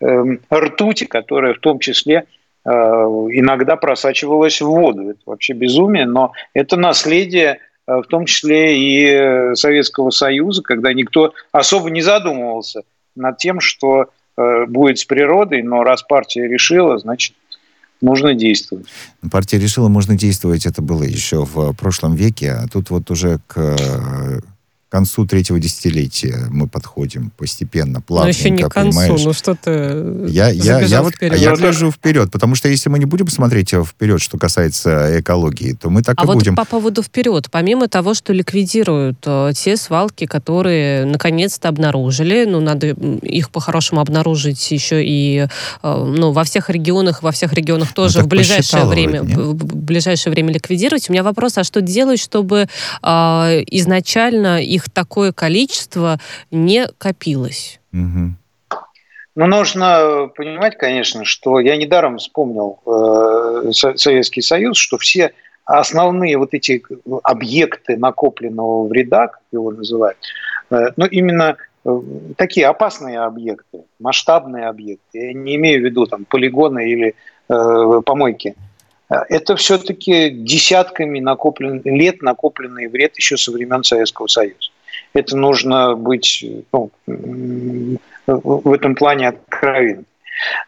эм, 0.00 0.40
ртути, 0.52 1.04
которое 1.04 1.54
в 1.54 1.60
том 1.60 1.78
числе 1.78 2.26
иногда 2.66 3.76
просачивалась 3.76 4.60
в 4.60 4.66
воду. 4.66 5.10
Это 5.10 5.20
вообще 5.26 5.52
безумие, 5.52 6.06
но 6.06 6.32
это 6.54 6.76
наследие 6.76 7.58
э, 7.86 7.92
в 7.96 8.04
том 8.04 8.26
числе 8.26 8.76
и 8.78 9.54
Советского 9.54 10.10
Союза, 10.10 10.62
когда 10.62 10.92
никто 10.92 11.32
особо 11.52 11.90
не 11.90 12.02
задумывался 12.02 12.82
над 13.14 13.38
тем, 13.38 13.60
что 13.60 14.06
э, 14.36 14.66
будет 14.66 14.98
с 14.98 15.04
природой, 15.04 15.62
но 15.62 15.82
раз 15.84 16.02
партия 16.02 16.48
решила, 16.48 16.98
значит, 16.98 17.34
нужно 18.00 18.34
действовать. 18.34 18.86
Партия 19.30 19.58
решила, 19.58 19.88
можно 19.88 20.16
действовать, 20.16 20.66
это 20.66 20.82
было 20.82 21.02
еще 21.02 21.44
в 21.44 21.72
прошлом 21.74 22.14
веке, 22.14 22.52
а 22.52 22.66
тут 22.68 22.90
вот 22.90 23.10
уже 23.10 23.38
к 23.46 23.76
концу 24.96 25.26
третьего 25.26 25.60
десятилетия 25.60 26.46
мы 26.48 26.68
подходим 26.68 27.30
постепенно, 27.36 28.00
плавно. 28.00 28.24
Но 28.24 28.28
еще 28.30 28.48
не 28.48 28.62
к 28.62 28.70
концу, 28.70 28.98
понимаешь? 28.98 29.24
ну 29.24 29.32
что 29.34 29.54
ты 29.54 29.70
я, 30.28 30.48
я, 30.48 30.80
я, 30.80 31.02
вот, 31.02 31.14
вперед. 31.14 31.38
я 31.38 31.54
гляжу 31.54 31.90
вперед, 31.92 32.30
потому 32.30 32.54
что 32.54 32.68
если 32.68 32.88
мы 32.88 32.98
не 32.98 33.04
будем 33.04 33.28
смотреть 33.28 33.74
вперед, 33.74 34.22
что 34.22 34.38
касается 34.38 35.20
экологии, 35.20 35.74
то 35.74 35.90
мы 35.90 36.02
так 36.02 36.16
а 36.18 36.24
и 36.24 36.26
вот 36.26 36.36
будем. 36.36 36.56
по 36.56 36.64
поводу 36.64 37.02
вперед, 37.02 37.48
помимо 37.50 37.88
того, 37.88 38.14
что 38.14 38.32
ликвидируют 38.32 39.18
э, 39.26 39.52
те 39.54 39.76
свалки, 39.76 40.24
которые 40.24 41.04
наконец-то 41.04 41.68
обнаружили, 41.68 42.46
ну 42.46 42.60
надо 42.60 42.88
их 42.88 43.50
по-хорошему 43.50 44.00
обнаружить 44.00 44.70
еще 44.70 45.04
и 45.04 45.46
э, 45.82 46.04
ну, 46.16 46.32
во 46.32 46.44
всех 46.44 46.70
регионах, 46.70 47.22
во 47.22 47.32
всех 47.32 47.52
регионах 47.52 47.88
ну, 47.90 48.02
тоже 48.02 48.20
ну, 48.20 48.24
в 48.24 48.28
ближайшее 48.28 48.86
время, 48.86 49.22
в, 49.22 49.52
в 49.52 49.76
ближайшее 49.76 50.32
время 50.32 50.52
ликвидировать. 50.52 51.10
У 51.10 51.12
меня 51.12 51.22
вопрос, 51.22 51.58
а 51.58 51.64
что 51.64 51.82
делать, 51.82 52.18
чтобы 52.18 52.66
э, 53.02 53.06
изначально 53.06 54.62
их 54.62 54.85
такое 54.92 55.32
количество 55.32 56.18
не 56.50 56.88
копилось. 56.98 57.80
Угу. 57.92 58.36
Ну, 59.36 59.46
нужно 59.46 60.30
понимать, 60.34 60.78
конечно, 60.78 61.26
что 61.26 61.60
я 61.60 61.76
недаром 61.76 62.16
вспомнил 62.16 62.80
э, 62.86 63.70
Советский 63.72 64.40
Союз, 64.40 64.78
что 64.78 64.96
все 64.96 65.32
основные 65.66 66.38
вот 66.38 66.54
эти 66.54 66.82
объекты 67.22 67.98
накопленного 67.98 68.88
вреда, 68.88 69.28
как 69.28 69.42
его 69.52 69.72
называют, 69.72 70.16
э, 70.70 70.86
ну, 70.96 71.04
именно 71.04 71.58
э, 71.84 72.00
такие 72.38 72.66
опасные 72.66 73.18
объекты, 73.18 73.82
масштабные 73.98 74.68
объекты, 74.68 75.18
я 75.18 75.32
не 75.34 75.56
имею 75.56 75.82
в 75.82 75.84
виду 75.84 76.06
там 76.06 76.24
полигоны 76.24 76.88
или 76.90 77.14
э, 77.50 78.00
помойки, 78.06 78.54
э, 79.10 79.14
это 79.28 79.56
все-таки 79.56 80.30
десятками 80.30 81.20
накоплен, 81.20 81.82
лет 81.84 82.22
накопленный 82.22 82.86
вред 82.86 83.14
еще 83.16 83.36
со 83.36 83.52
времен 83.52 83.84
Советского 83.84 84.28
Союза 84.28 84.70
это 85.14 85.36
нужно 85.36 85.94
быть 85.94 86.44
ну, 86.72 86.90
в 88.26 88.72
этом 88.72 88.94
плане 88.94 89.28
откровенным, 89.28 90.06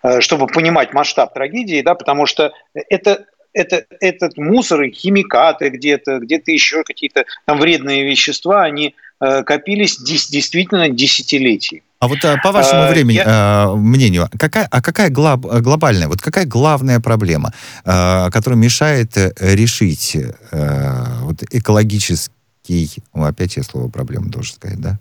э, 0.02 0.20
чтобы 0.20 0.46
понимать 0.46 0.92
масштаб 0.92 1.34
трагедии, 1.34 1.82
да, 1.82 1.94
потому 1.94 2.26
что 2.26 2.52
это 2.74 3.26
это, 3.54 3.86
этот 4.00 4.36
мусор 4.36 4.82
и 4.82 4.92
химикаты 4.92 5.70
где-то, 5.70 6.18
где-то 6.18 6.52
еще 6.52 6.84
какие-то 6.84 7.24
там 7.46 7.58
вредные 7.58 8.04
вещества, 8.04 8.62
они 8.62 8.94
э, 9.20 9.42
копились 9.42 9.98
действительно 9.98 10.90
десятилетиями. 10.90 11.82
А 11.98 12.06
вот 12.06 12.18
э, 12.24 12.36
по 12.42 12.52
вашему 12.52 12.82
а, 12.82 12.90
времени, 12.90 13.16
я... 13.16 13.72
мнению, 13.74 14.28
какая, 14.38 14.68
а 14.70 14.80
какая 14.80 15.08
глоб, 15.08 15.46
глобальная, 15.46 16.08
вот 16.08 16.20
какая 16.20 16.44
главная 16.44 17.00
проблема, 17.00 17.52
которая 17.84 18.56
мешает 18.56 19.16
решить 19.40 20.16
вот, 20.52 21.42
экологически 21.50 22.38
экологический, 22.68 23.02
опять 23.24 23.57
я 23.57 23.62
слово 23.62 23.88
проблема 23.88 24.31
должен 24.31 24.54
сказать, 24.54 24.81
да? 24.81 24.98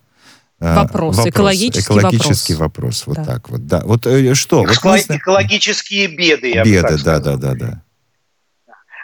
А, 0.60 0.84
вопрос, 0.84 1.18
вопрос 1.18 1.28
экологический, 1.28 1.94
экологический 1.94 2.56
вопрос. 2.56 3.06
вопрос. 3.06 3.08
Вот 3.08 3.16
да. 3.18 3.26
так 3.26 3.50
вот, 3.50 3.68
да. 3.68 3.82
Вот 3.86 4.08
э, 4.08 4.34
что? 4.34 4.64
Эко- 4.64 4.90
вот 4.90 5.18
экологические 5.18 6.08
беды, 6.08 6.52
я 6.52 6.64
Беды, 6.64 6.98
бы 6.98 7.04
да, 7.04 7.20
да, 7.20 7.36
да, 7.36 7.54
да. 7.54 7.82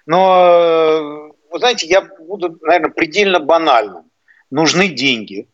Но, 0.06 1.32
вы 1.52 1.60
знаете, 1.60 1.88
я 1.88 2.02
буду, 2.02 2.58
наверное, 2.62 2.92
предельно 2.92 3.40
банальным. 3.40 4.04
Нужны 4.50 4.88
деньги. 4.88 5.48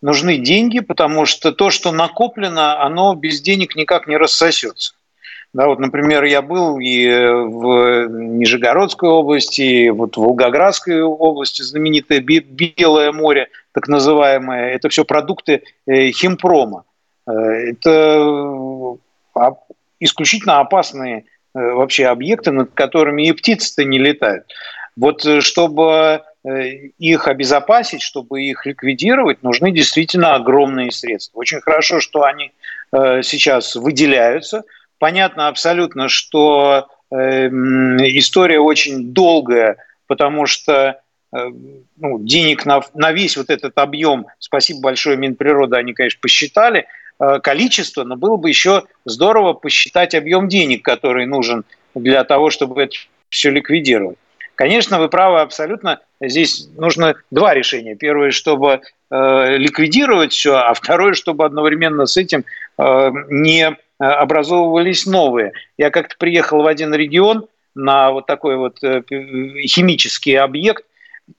Нужны 0.00 0.38
деньги, 0.38 0.80
потому 0.80 1.26
что 1.26 1.52
то, 1.52 1.70
что 1.70 1.92
накоплено, 1.92 2.82
оно 2.82 3.14
без 3.14 3.40
денег 3.40 3.76
никак 3.76 4.06
не 4.06 4.16
рассосется. 4.16 4.94
Да, 5.54 5.66
вот, 5.66 5.78
например, 5.78 6.24
я 6.24 6.42
был 6.42 6.78
и 6.78 7.08
в 7.08 8.06
Нижегородской 8.08 9.08
области, 9.08 9.62
и 9.62 9.90
вот 9.90 10.16
в 10.16 10.20
Волгоградской 10.20 11.02
области, 11.02 11.62
знаменитое 11.62 12.20
Белое 12.20 13.12
море, 13.12 13.48
так 13.72 13.88
называемое, 13.88 14.74
это 14.74 14.90
все 14.90 15.06
продукты 15.06 15.62
э, 15.86 16.10
химпрома. 16.10 16.84
Э, 17.26 17.32
это 17.32 18.98
исключительно 20.00 20.60
опасные 20.60 21.24
э, 21.54 21.58
вообще 21.58 22.06
объекты, 22.06 22.50
над 22.50 22.72
которыми 22.74 23.26
и 23.26 23.32
птицы-то 23.32 23.84
не 23.84 23.98
летают. 23.98 24.44
Вот 24.96 25.24
чтобы 25.40 26.22
их 26.98 27.28
обезопасить, 27.28 28.00
чтобы 28.00 28.42
их 28.42 28.64
ликвидировать, 28.64 29.42
нужны 29.42 29.70
действительно 29.70 30.34
огромные 30.34 30.90
средства. 30.90 31.40
Очень 31.40 31.60
хорошо, 31.60 32.00
что 32.00 32.22
они 32.22 32.52
сейчас 32.92 33.76
выделяются– 33.76 34.62
Понятно 34.98 35.48
абсолютно, 35.48 36.08
что 36.08 36.88
история 37.10 38.60
очень 38.60 39.12
долгая, 39.12 39.76
потому 40.06 40.46
что 40.46 41.00
ну, 41.30 42.18
денег 42.20 42.64
на, 42.66 42.80
на 42.94 43.12
весь 43.12 43.36
вот 43.36 43.50
этот 43.50 43.76
объем, 43.78 44.26
спасибо 44.38 44.80
большое 44.80 45.16
Минприроды, 45.16 45.76
они, 45.76 45.92
конечно, 45.92 46.18
посчитали 46.20 46.86
количество, 47.42 48.04
но 48.04 48.16
было 48.16 48.36
бы 48.36 48.48
еще 48.48 48.84
здорово 49.04 49.52
посчитать 49.52 50.14
объем 50.14 50.48
денег, 50.48 50.84
который 50.84 51.26
нужен 51.26 51.64
для 51.94 52.24
того, 52.24 52.50
чтобы 52.50 52.82
это 52.82 52.96
все 53.28 53.50
ликвидировать. 53.50 54.18
Конечно, 54.54 54.98
вы 54.98 55.08
правы 55.08 55.40
абсолютно. 55.40 56.00
Здесь 56.20 56.68
нужно 56.76 57.14
два 57.30 57.54
решения. 57.54 57.94
Первое, 57.94 58.32
чтобы 58.32 58.80
э, 59.08 59.56
ликвидировать 59.56 60.32
все, 60.32 60.56
а 60.56 60.74
второе, 60.74 61.14
чтобы 61.14 61.44
одновременно 61.44 62.06
с 62.06 62.16
этим 62.16 62.44
э, 62.76 63.10
не 63.28 63.76
образовывались 63.98 65.06
новые. 65.06 65.52
Я 65.76 65.90
как-то 65.90 66.16
приехал 66.18 66.62
в 66.62 66.66
один 66.66 66.94
регион 66.94 67.46
на 67.74 68.10
вот 68.10 68.26
такой 68.26 68.56
вот 68.56 68.82
э, 68.82 69.02
химический 69.66 70.38
объект, 70.38 70.84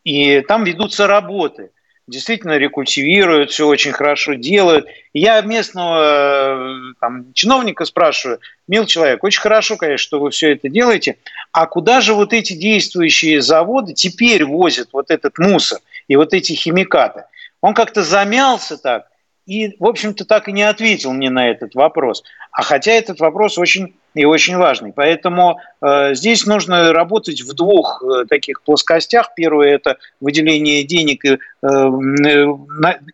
и 0.04 0.42
там 0.42 0.64
ведутся 0.64 1.08
работы– 1.08 1.72
действительно 2.10 2.58
рекультивируют, 2.58 3.52
все 3.52 3.68
очень 3.68 3.92
хорошо 3.92 4.34
делают. 4.34 4.88
я 5.14 5.42
местного 5.42 6.02
э, 6.02 6.94
там, 7.00 7.34
чиновника 7.34 7.86
спрашиваю, 7.86 8.40
мил 8.68 8.86
человек, 8.86 9.24
очень 9.24 9.42
хорошо, 9.42 9.78
конечно, 9.78 10.04
что 10.04 10.20
вы 10.20 10.32
все 10.32 10.52
это 10.54 10.70
делаете, 10.70 11.18
а 11.52 11.68
куда 11.68 12.02
же 12.02 12.14
вот 12.14 12.34
эти 12.34 12.54
действующие 12.54 13.42
заводы 13.42 13.94
теперь 13.94 14.44
возят 14.44 14.90
вот 14.92 15.12
этот 15.12 15.38
мусор 15.38 15.80
и 16.08 16.16
вот 16.16 16.34
эти 16.34 16.54
химикаты? 16.54 17.24
Он 17.62 17.74
как-то 17.74 18.04
замялся 18.04 18.78
так, 18.78 19.09
и, 19.50 19.76
в 19.80 19.88
общем-то, 19.88 20.26
так 20.26 20.48
и 20.48 20.52
не 20.52 20.62
ответил 20.62 21.12
мне 21.12 21.32
на 21.32 21.50
этот 21.50 21.74
вопрос. 21.74 22.24
А 22.52 22.62
хотя 22.62 22.92
этот 22.92 23.20
вопрос 23.20 23.58
очень 23.58 23.96
и 24.14 24.24
очень 24.24 24.58
важный. 24.58 24.94
Поэтому 24.94 25.60
э, 25.82 26.14
здесь 26.14 26.46
нужно 26.46 26.94
работать 26.94 27.42
в 27.42 27.56
двух 27.56 28.04
э, 28.04 28.26
таких 28.26 28.62
плоскостях. 28.62 29.34
Первое– 29.36 29.70
это 29.76 29.98
выделение 30.22 30.84
денег 30.84 31.26
и, 31.26 31.40
э, 31.64 32.48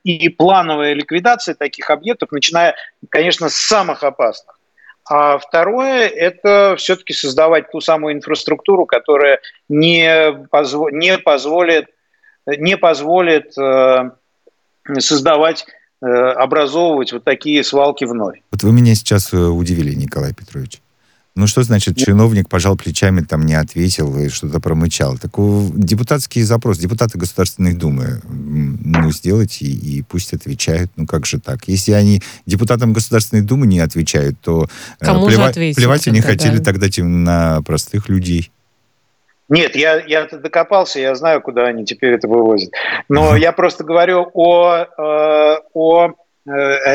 и 0.04 0.28
плановая 0.28 0.94
ликвидация 0.94 1.56
таких 1.56 1.90
объектов, 1.90 2.34
начиная, 2.34 2.76
конечно, 3.08 3.48
с 3.48 3.56
самых 3.56 4.04
опасных. 4.04 4.60
А 5.10 5.38
второе– 5.38 6.08
это 6.10 6.76
все-таки 6.78 7.14
создавать 7.14 7.72
ту 7.72 7.80
самую 7.80 8.14
инфраструктуру, 8.14 8.86
которая 8.86 9.40
не, 9.70 10.34
позво- 10.52 10.92
не 10.92 11.18
позволит, 11.18 11.86
не 12.46 12.76
позволит 12.76 13.58
э, 13.58 14.10
создавать 14.98 15.66
Э, 15.66 15.85
образовывать 16.10 17.14
вот 17.14 17.24
такие 17.24 17.64
свалки 17.64 18.06
вновь. 18.06 18.41
Вот 18.51 18.64
вы 18.64 18.72
меня 18.72 18.95
сейчас 18.95 19.34
э, 19.34 19.38
удивили, 19.38 19.93
Николай 19.93 20.34
Петрович. 20.34 20.82
Ну 21.36 21.47
что 21.47 21.64
значит, 21.64 21.97
чиновник 21.97 22.47
пожал 22.47 22.78
плечами, 22.78 23.20
там 23.20 23.45
не 23.45 23.56
ответил 23.56 24.18
и 24.18 24.30
что-то 24.30 24.62
промычал? 24.62 25.18
Такой 25.18 25.70
депутатский 25.76 26.41
запрос, 26.43 26.78
депутаты 26.78 27.18
Государственной 27.18 27.74
Думы, 27.74 28.22
ну, 28.24 29.12
сделайте 29.12 29.66
и, 29.66 29.97
и 29.97 30.01
пусть 30.01 30.34
отвечают. 30.34 30.91
Ну 30.95 31.06
как 31.06 31.26
же 31.26 31.41
так? 31.41 31.68
Если 31.68 31.91
они 31.91 32.22
депутатам 32.45 32.93
Государственной 32.93 33.41
Думы 33.41 33.68
не 33.68 33.82
отвечают, 33.82 34.39
то 34.39 34.70
э, 35.01 35.06
Кому 35.06 35.28
плева- 35.28 35.51
плевать 35.51 36.08
они 36.08 36.22
хотели 36.22 36.60
да. 36.60 36.64
тогда 36.64 36.88
на 37.03 37.62
простых 37.64 38.08
людей. 38.08 38.51
Нет, 39.48 39.76
я, 39.76 40.04
я 40.06 40.26
докопался, 40.26 41.00
я 41.00 41.14
знаю, 41.16 41.41
куда 41.41 41.66
они 41.66 41.86
теперь 41.86 42.14
это 42.14 42.28
вывозят. 42.28 42.74
Но 43.10 43.36
я 43.36 43.52
просто 43.52 43.84
говорю 43.84 44.30
о, 44.34 44.76
э, 44.76 45.58
о 45.74 46.08
э, 46.08 46.12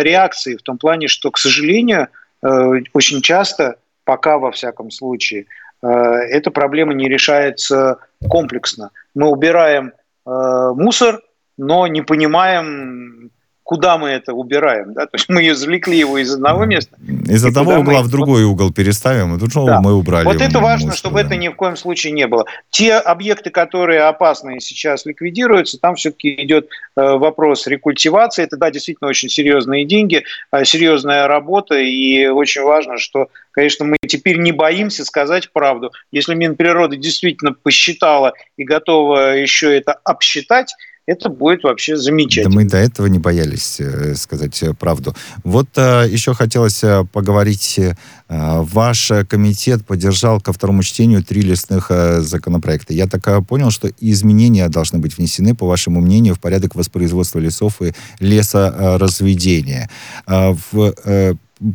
реакции 0.03 0.57
в 0.57 0.63
том 0.63 0.77
плане, 0.77 1.07
что, 1.07 1.31
к 1.31 1.39
сожалению, 1.39 2.09
э, 2.43 2.49
очень 2.93 3.23
часто, 3.23 3.77
пока 4.05 4.39
во 4.39 4.51
всяком 4.51 4.91
случае, 4.91 5.47
эта 5.83 6.51
проблема 6.51 6.93
не 6.93 7.09
решается 7.09 7.97
комплексно. 8.29 8.91
Мы 9.15 9.29
убираем 9.29 9.95
мусор, 10.27 11.23
но 11.57 11.87
не 11.87 12.03
понимаем, 12.03 13.31
куда 13.71 13.99
мы 13.99 14.09
это 14.09 14.33
убираем. 14.35 14.95
Да? 14.95 15.07
То 15.07 15.15
есть 15.15 15.29
мы 15.29 15.49
извлекли 15.49 15.97
его 15.97 16.19
из 16.19 16.35
одного 16.35 16.65
места. 16.65 16.97
Из 17.29 17.45
одного 17.45 17.75
угла 17.75 18.01
мы... 18.01 18.03
в 18.03 18.11
другой 18.11 18.43
угол 18.43 18.73
переставим, 18.73 19.37
и 19.37 19.39
тут 19.39 19.51
да. 19.65 19.81
мы 19.81 19.95
убрали. 19.95 20.25
Вот 20.25 20.41
это 20.41 20.59
важно, 20.59 20.87
мусор, 20.87 20.99
чтобы 20.99 21.21
да. 21.21 21.29
это 21.29 21.37
ни 21.37 21.47
в 21.47 21.55
коем 21.55 21.77
случае 21.77 22.13
не 22.13 22.27
было. 22.27 22.47
Те 22.71 22.95
объекты, 22.95 23.51
которые 23.51 24.03
опасные 24.03 24.59
сейчас 24.59 25.07
ликвидируются, 25.07 25.79
там 25.79 25.95
все-таки 25.95 26.35
идет 26.43 26.67
э, 26.97 27.01
вопрос 27.01 27.69
рекультивации. 27.69 28.43
Это, 28.43 28.57
да, 28.57 28.73
действительно 28.73 29.09
очень 29.09 29.29
серьезные 29.29 29.85
деньги, 29.85 30.25
э, 30.51 30.65
серьезная 30.65 31.29
работа, 31.29 31.79
и 31.79 32.27
очень 32.27 32.63
важно, 32.63 32.99
что, 32.99 33.29
конечно, 33.53 33.85
мы 33.85 33.99
теперь 34.05 34.39
не 34.39 34.51
боимся 34.51 35.05
сказать 35.05 35.53
правду. 35.53 35.93
Если 36.11 36.35
Минприроды 36.35 36.97
действительно 36.97 37.53
посчитала 37.53 38.33
и 38.57 38.65
готова 38.65 39.37
еще 39.37 39.77
это 39.77 39.93
обсчитать, 39.93 40.75
это 41.11 41.29
будет 41.29 41.65
вообще 41.65 41.97
замечательно. 41.97 42.55
Да 42.55 42.57
мы 42.57 42.65
до 42.65 42.77
этого 42.77 43.07
не 43.07 43.19
боялись 43.19 43.81
э, 43.81 44.15
сказать 44.15 44.63
э, 44.63 44.75
правду. 44.75 45.15
Вот 45.43 45.69
э, 45.77 46.07
еще 46.09 46.35
хотелось 46.35 46.83
поговорить. 47.13 47.81
Ваш 48.29 49.11
комитет 49.29 49.85
поддержал 49.85 50.41
ко 50.41 50.53
второму 50.53 50.85
чтению 50.85 51.25
три 51.25 51.43
лесных 51.43 51.91
законопроекта. 52.19 52.95
Я 52.95 53.09
так 53.09 53.45
понял, 53.47 53.73
что 53.73 53.91
изменения 54.01 54.69
должны 54.69 55.01
быть 55.01 55.19
внесены, 55.19 55.57
по 55.57 55.67
вашему 55.67 56.01
мнению, 56.01 56.37
в 56.37 56.39
порядок 56.39 56.77
воспроизводства 56.77 57.41
лесов 57.41 57.83
и 57.83 57.93
лесоразведения. 58.21 59.91
Э, 60.29 60.55
в, 60.71 60.95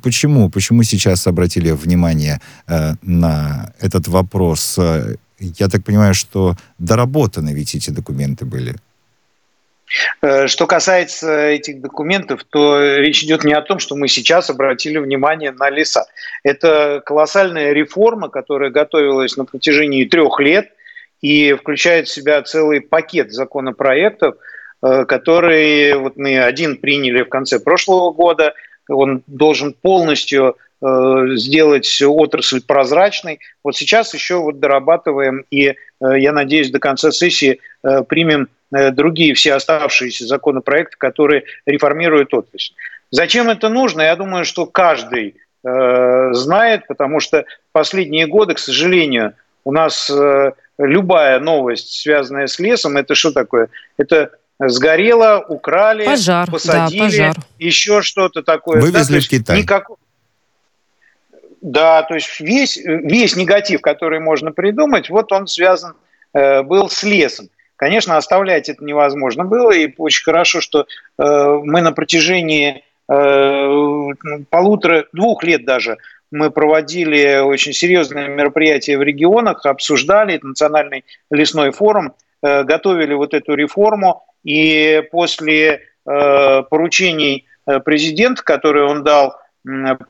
почему? 0.01 0.49
Почему 0.49 0.83
сейчас 0.83 1.27
обратили 1.27 1.71
внимание 1.71 2.39
э, 2.67 2.93
на 3.01 3.73
этот 3.81 4.07
вопрос? 4.07 4.79
Я 5.39 5.67
так 5.67 5.83
понимаю, 5.83 6.13
что 6.13 6.55
доработаны 6.79 7.53
ведь 7.53 7.75
эти 7.75 7.89
документы 7.89 8.45
были. 8.45 8.75
Э, 10.21 10.47
что 10.47 10.67
касается 10.67 11.47
этих 11.47 11.81
документов, 11.81 12.43
то 12.49 12.97
речь 12.97 13.23
идет 13.23 13.43
не 13.43 13.53
о 13.53 13.61
том, 13.61 13.79
что 13.79 13.95
мы 13.95 14.07
сейчас 14.07 14.49
обратили 14.49 14.97
внимание 14.97 15.51
на 15.51 15.69
леса. 15.69 16.05
Это 16.43 17.01
колоссальная 17.05 17.73
реформа, 17.73 18.29
которая 18.29 18.71
готовилась 18.71 19.37
на 19.37 19.45
протяжении 19.45 20.05
трех 20.05 20.39
лет 20.39 20.69
и 21.21 21.53
включает 21.53 22.07
в 22.07 22.13
себя 22.13 22.41
целый 22.41 22.81
пакет 22.81 23.31
законопроектов, 23.31 24.35
э, 24.81 25.05
который 25.05 25.93
вот 25.95 26.17
мы 26.17 26.39
один 26.39 26.77
приняли 26.77 27.21
в 27.21 27.29
конце 27.29 27.59
прошлого 27.59 28.11
года. 28.11 28.53
Он 28.89 29.23
должен 29.27 29.73
полностью 29.73 30.57
э, 30.81 31.25
сделать 31.35 32.01
отрасль 32.01 32.61
прозрачной. 32.61 33.39
Вот 33.63 33.75
сейчас 33.75 34.13
еще 34.13 34.37
вот 34.37 34.59
дорабатываем 34.59 35.45
и, 35.49 35.75
я 36.01 36.33
надеюсь, 36.33 36.69
до 36.71 36.79
конца 36.79 37.11
сессии 37.11 37.59
примем 37.81 38.49
другие 38.71 39.33
все 39.33 39.53
оставшиеся 39.53 40.25
законопроекты, 40.25 40.97
которые 40.97 41.43
реформируют 41.65 42.33
отрасль. 42.33 42.73
Зачем 43.11 43.49
это 43.49 43.69
нужно? 43.69 44.01
Я 44.01 44.15
думаю, 44.15 44.45
что 44.45 44.65
каждый 44.65 45.35
э, 45.63 46.33
знает, 46.33 46.87
потому 46.87 47.19
что 47.19 47.45
последние 47.71 48.27
годы, 48.27 48.55
к 48.55 48.59
сожалению, 48.59 49.33
у 49.63 49.71
нас 49.71 50.09
э, 50.09 50.51
любая 50.77 51.39
новость, 51.39 52.01
связанная 52.01 52.47
с 52.47 52.59
лесом, 52.59 52.97
это 52.97 53.15
что 53.15 53.31
такое? 53.31 53.69
Это 53.97 54.31
сгорело, 54.59 55.43
украли, 55.47 56.05
пожар, 56.05 56.49
посадили, 56.49 56.99
да, 56.99 57.05
пожар. 57.05 57.35
еще 57.59 58.01
что-то 58.01 58.41
такое. 58.41 58.81
Вывезли 58.81 59.19
да, 59.19 59.21
в 59.21 59.27
Китай. 59.27 59.61
Никак... 59.61 59.89
Да, 61.61 62.03
то 62.03 62.13
есть 62.13 62.39
весь, 62.39 62.77
весь 62.77 63.35
негатив, 63.35 63.81
который 63.81 64.19
можно 64.19 64.51
придумать, 64.51 65.09
вот 65.09 65.31
он 65.31 65.47
связан 65.47 65.95
э, 66.33 66.61
был 66.61 66.89
с 66.89 67.03
лесом. 67.03 67.49
Конечно, 67.77 68.17
оставлять 68.17 68.69
это 68.69 68.83
невозможно 68.83 69.43
было, 69.43 69.71
и 69.71 69.93
очень 69.97 70.23
хорошо, 70.23 70.61
что 70.61 70.85
э, 71.17 71.59
мы 71.63 71.81
на 71.81 71.91
протяжении 71.91 72.83
э, 73.09 74.43
полутора, 74.49 75.05
двух 75.11 75.43
лет 75.43 75.65
даже 75.65 75.97
мы 76.31 76.51
проводили 76.51 77.39
очень 77.39 77.73
серьезные 77.73 78.27
мероприятия 78.27 78.97
в 78.97 79.03
регионах, 79.03 79.65
обсуждали 79.65 80.39
национальный 80.41 81.05
лесной 81.29 81.71
форум, 81.71 82.13
э, 82.41 82.63
готовили 82.63 83.13
вот 83.13 83.33
эту 83.33 83.55
реформу, 83.55 84.23
и 84.43 85.03
после 85.11 85.81
э, 86.05 86.63
поручений 86.69 87.45
э, 87.65 87.79
президента, 87.79 88.43
которые 88.43 88.85
он 88.85 89.03
дал 89.03 89.35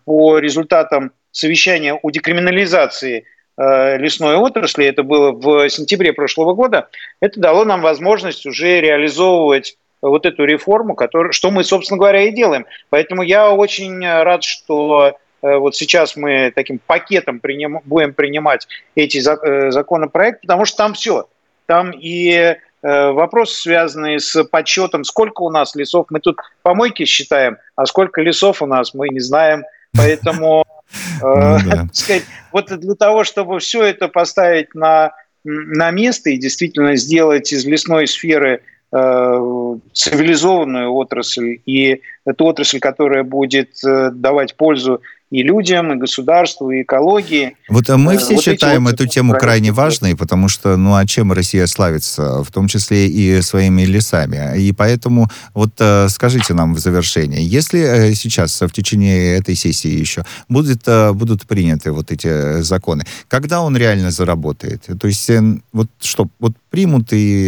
по 0.04 0.38
результатам 0.38 1.14
совещания 1.32 1.94
о 1.94 2.10
декриминализации 2.10 3.26
лесной 3.58 4.36
отрасли, 4.36 4.86
это 4.86 5.04
было 5.04 5.32
в 5.32 5.70
сентябре 5.70 6.14
прошлого 6.14 6.54
года, 6.54 6.90
это 7.22 7.40
дало 7.40 7.64
нам 7.64 7.82
возможность 7.82 8.46
уже 8.46 8.82
реализовывать 8.82 9.78
вот 10.02 10.26
эту 10.26 10.46
реформу, 10.46 10.96
которую, 10.96 11.34
что 11.34 11.52
мы, 11.52 11.64
собственно 11.64 11.98
говоря, 11.98 12.24
и 12.24 12.32
делаем. 12.32 12.66
Поэтому 12.90 13.24
я 13.24 13.52
очень 13.52 14.06
рад, 14.06 14.44
что 14.44 15.18
э, 15.42 15.56
вот 15.56 15.76
сейчас 15.76 16.16
мы 16.16 16.52
таким 16.54 16.80
пакетом 16.80 17.40
приним, 17.40 17.80
будем 17.86 18.14
принимать 18.14 18.68
эти 18.96 19.18
э, 19.18 19.72
законопроекты, 19.72 20.42
потому 20.42 20.66
что 20.66 20.78
там 20.78 20.94
все. 20.94 21.28
Там 21.66 21.92
и 21.92 22.58
вопросы, 22.82 23.62
связанные 23.62 24.20
с 24.20 24.44
подсчетом, 24.44 25.06
сколько 25.06 25.42
у 25.42 25.50
нас 25.50 25.74
лесов, 25.74 26.06
мы 26.12 26.20
тут 26.20 26.38
помойки 26.62 27.06
считаем, 27.06 27.58
а 27.76 27.88
сколько 27.88 28.22
лесов 28.22 28.62
у 28.62 28.68
нас, 28.68 28.94
мы 28.94 29.10
не 29.10 29.20
знаем. 29.20 29.64
Поэтому 29.98 30.64
Ну, 31.22 31.58
да. 31.66 31.88
Вот 32.56 32.68
для 32.68 32.96
того, 32.96 33.26
чтобы 33.26 33.60
все 33.60 33.84
это 33.84 34.08
поставить 34.08 34.74
на, 34.74 35.12
на 35.44 35.92
место 35.92 36.30
и 36.30 36.38
действительно 36.38 36.96
сделать 36.96 37.52
из 37.52 37.66
лесной 37.66 38.08
сферы 38.08 38.62
э, 38.94 39.76
цивилизованную 39.92 40.90
отрасль 40.90 41.60
и 41.66 42.02
эту 42.24 42.46
отрасль, 42.46 42.80
которая 42.80 43.24
будет 43.24 43.72
э, 43.86 44.10
давать 44.12 44.56
пользу 44.56 45.02
и 45.36 45.44
людям, 45.44 45.92
и 45.92 45.96
государству, 45.98 46.72
и 46.72 46.84
экологии. 46.84 47.58
Вот 47.68 47.90
э, 47.90 47.98
мы 47.98 48.14
э, 48.14 48.18
все 48.18 48.36
вот 48.36 48.44
считаем 48.44 48.86
вот 48.86 48.94
эту 48.94 49.06
тему 49.08 49.34
крайне 49.34 49.72
важной, 49.72 50.16
потому 50.16 50.48
что, 50.48 50.78
ну, 50.78 50.96
а 50.96 51.06
чем 51.06 51.34
Россия 51.34 51.68
славится, 51.68 52.42
в 52.44 52.52
том 52.52 52.68
числе 52.68 53.08
и 53.08 53.42
своими 53.42 53.82
лесами. 53.82 54.58
И 54.58 54.72
поэтому 54.72 55.28
вот 55.54 55.72
э, 55.80 56.08
скажите 56.10 56.54
нам 56.54 56.74
в 56.74 56.80
завершение, 56.80 57.46
если 57.46 58.14
сейчас 58.14 58.62
в 58.62 58.70
течение 58.70 59.38
этой 59.38 59.56
сессии 59.56 59.90
еще 59.90 60.24
будет, 60.48 60.88
будут 61.14 61.46
приняты 61.46 61.92
вот 61.92 62.12
эти 62.12 62.62
законы, 62.62 63.04
когда 63.28 63.62
он 63.62 63.76
реально 63.76 64.12
заработает? 64.12 64.86
То 65.00 65.08
есть 65.08 65.30
вот 65.74 65.88
что, 66.00 66.28
вот 66.40 66.54
примут 66.70 67.12
и 67.12 67.48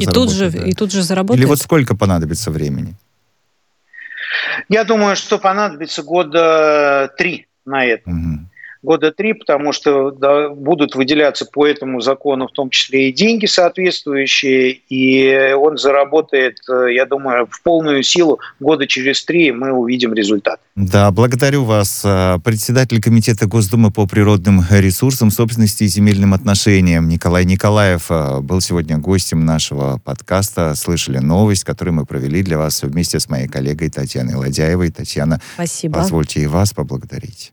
И 0.00 0.06
тут 0.06 0.32
же, 0.32 0.50
да? 0.50 0.64
и 0.64 0.72
тут 0.72 0.92
же 0.92 1.02
заработает? 1.02 1.40
Или 1.40 1.46
вот 1.46 1.60
сколько 1.60 1.94
понадобится 1.94 2.50
времени? 2.50 2.96
Я 4.68 4.84
думаю, 4.84 5.16
что 5.16 5.38
понадобится 5.38 6.02
года 6.02 7.12
три 7.16 7.46
на 7.64 7.84
это. 7.84 8.08
Угу 8.10 8.47
года 8.82 9.12
три, 9.12 9.32
потому 9.32 9.72
что 9.72 10.10
да, 10.10 10.48
будут 10.48 10.94
выделяться 10.94 11.46
по 11.46 11.66
этому 11.66 12.00
закону 12.00 12.48
в 12.48 12.52
том 12.52 12.70
числе 12.70 13.08
и 13.08 13.12
деньги 13.12 13.46
соответствующие, 13.46 14.80
и 14.88 15.52
он 15.52 15.76
заработает, 15.78 16.58
э, 16.68 16.92
я 16.92 17.06
думаю, 17.06 17.46
в 17.50 17.62
полную 17.62 18.02
силу 18.02 18.38
года 18.60 18.86
через 18.86 19.24
три 19.24 19.52
мы 19.52 19.72
увидим 19.72 20.14
результат. 20.14 20.60
Да, 20.76 21.10
благодарю 21.10 21.64
вас. 21.64 22.02
Э, 22.04 22.38
председатель 22.44 23.00
Комитета 23.00 23.46
Госдумы 23.46 23.90
по 23.90 24.06
природным 24.06 24.62
ресурсам, 24.70 25.30
собственности 25.30 25.84
и 25.84 25.88
земельным 25.88 26.34
отношениям 26.34 27.08
Николай 27.08 27.44
Николаев 27.44 28.06
э, 28.10 28.40
был 28.40 28.60
сегодня 28.60 28.98
гостем 28.98 29.44
нашего 29.44 30.00
подкаста. 30.04 30.74
Слышали 30.74 31.18
новость, 31.18 31.64
которую 31.64 31.94
мы 31.94 32.06
провели 32.06 32.42
для 32.42 32.58
вас 32.58 32.82
вместе 32.82 33.18
с 33.18 33.28
моей 33.28 33.48
коллегой 33.48 33.90
Татьяной 33.90 34.34
Ладяевой. 34.34 34.90
Татьяна, 34.90 35.40
Спасибо. 35.54 35.98
позвольте 35.98 36.40
и 36.40 36.46
вас 36.46 36.72
поблагодарить. 36.72 37.52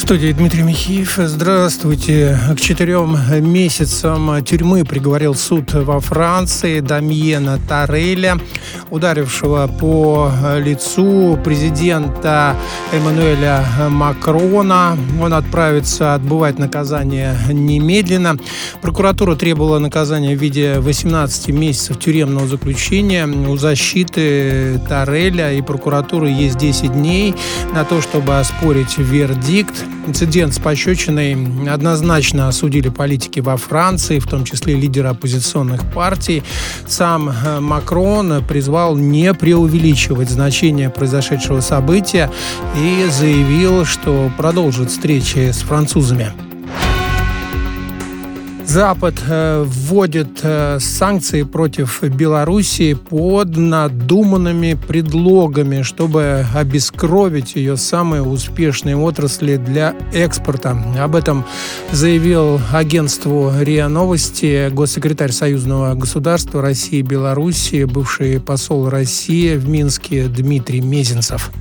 студии 0.00 0.30
Дмитрий 0.32 0.62
Михеев. 0.62 1.14
Здравствуйте. 1.16 2.38
К 2.54 2.60
четырем 2.60 3.16
месяцам 3.50 4.44
тюрьмы 4.44 4.84
приговорил 4.84 5.34
суд 5.34 5.72
во 5.72 6.00
Франции 6.00 6.80
Дамьена 6.80 7.58
Тареля, 7.66 8.36
ударившего 8.90 9.66
по 9.68 10.30
лицу 10.58 11.38
президента 11.42 12.54
Эммануэля 12.92 13.64
Макрона. 13.88 14.98
Он 15.18 15.32
отправится 15.32 16.14
отбывать 16.14 16.58
наказание 16.58 17.34
немедленно. 17.48 18.36
Прокуратура 18.82 19.34
требовала 19.34 19.78
наказания 19.78 20.36
в 20.36 20.38
виде 20.38 20.78
18 20.78 21.48
месяцев 21.48 21.98
тюремного 21.98 22.46
заключения. 22.46 23.26
У 23.26 23.56
защиты 23.56 24.78
Тареля 24.86 25.54
и 25.54 25.62
прокуратуры 25.62 26.28
есть 26.28 26.58
10 26.58 26.92
дней 26.92 27.34
на 27.72 27.84
то, 27.84 28.02
чтобы 28.02 28.38
оспорить 28.38 28.98
вердикт. 28.98 29.85
Инцидент 30.06 30.54
с 30.54 30.58
пощечиной 30.58 31.36
однозначно 31.68 32.48
осудили 32.48 32.88
политики 32.88 33.40
во 33.40 33.56
Франции, 33.56 34.20
в 34.20 34.26
том 34.26 34.44
числе 34.44 34.74
лидеры 34.74 35.08
оппозиционных 35.08 35.82
партий. 35.92 36.44
Сам 36.86 37.28
э, 37.28 37.60
Макрон 37.60 38.44
призвал 38.44 38.96
не 38.96 39.34
преувеличивать 39.34 40.30
значение 40.30 40.90
произошедшего 40.90 41.60
события 41.60 42.30
и 42.76 43.06
заявил, 43.10 43.84
что 43.84 44.30
продолжит 44.36 44.90
встречи 44.90 45.50
с 45.50 45.58
французами. 45.58 46.45
Запад 48.66 49.14
э, 49.28 49.64
вводит 49.64 50.40
э, 50.42 50.78
санкции 50.80 51.44
против 51.44 52.02
Белоруссии 52.02 52.94
под 52.94 53.56
надуманными 53.56 54.74
предлогами, 54.74 55.82
чтобы 55.82 56.44
обескровить 56.52 57.54
ее 57.54 57.76
самые 57.76 58.22
успешные 58.22 58.96
отрасли 58.96 59.56
для 59.56 59.94
экспорта. 60.12 60.76
Об 60.98 61.14
этом 61.14 61.44
заявил 61.92 62.60
агентству 62.72 63.52
РИА 63.56 63.88
Новости 63.88 64.68
госсекретарь 64.70 65.32
Союзного 65.32 65.94
государства 65.94 66.60
России 66.60 66.98
и 66.98 67.02
Белоруссии, 67.02 67.84
бывший 67.84 68.40
посол 68.40 68.88
России 68.88 69.54
в 69.54 69.68
Минске 69.68 70.24
Дмитрий 70.26 70.80
Мезенцев. 70.80 71.52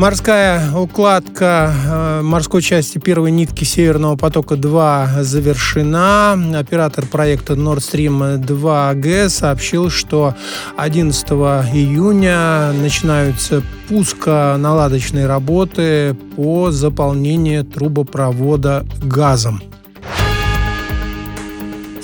Морская 0.00 0.72
укладка 0.74 1.74
э, 1.84 2.22
морской 2.22 2.62
части 2.62 2.96
первой 2.96 3.30
нитки 3.30 3.64
Северного 3.64 4.16
потока-2 4.16 5.22
завершена. 5.22 6.58
Оператор 6.58 7.04
проекта 7.04 7.52
Nord 7.52 7.80
Stream 7.80 8.38
2 8.38 8.92
AG 8.94 9.28
сообщил, 9.28 9.90
что 9.90 10.34
11 10.78 11.22
июня 11.74 12.72
начинаются 12.72 13.62
пусконаладочные 13.90 15.26
работы 15.26 16.16
по 16.34 16.70
заполнению 16.70 17.66
трубопровода 17.66 18.86
газом. 19.02 19.60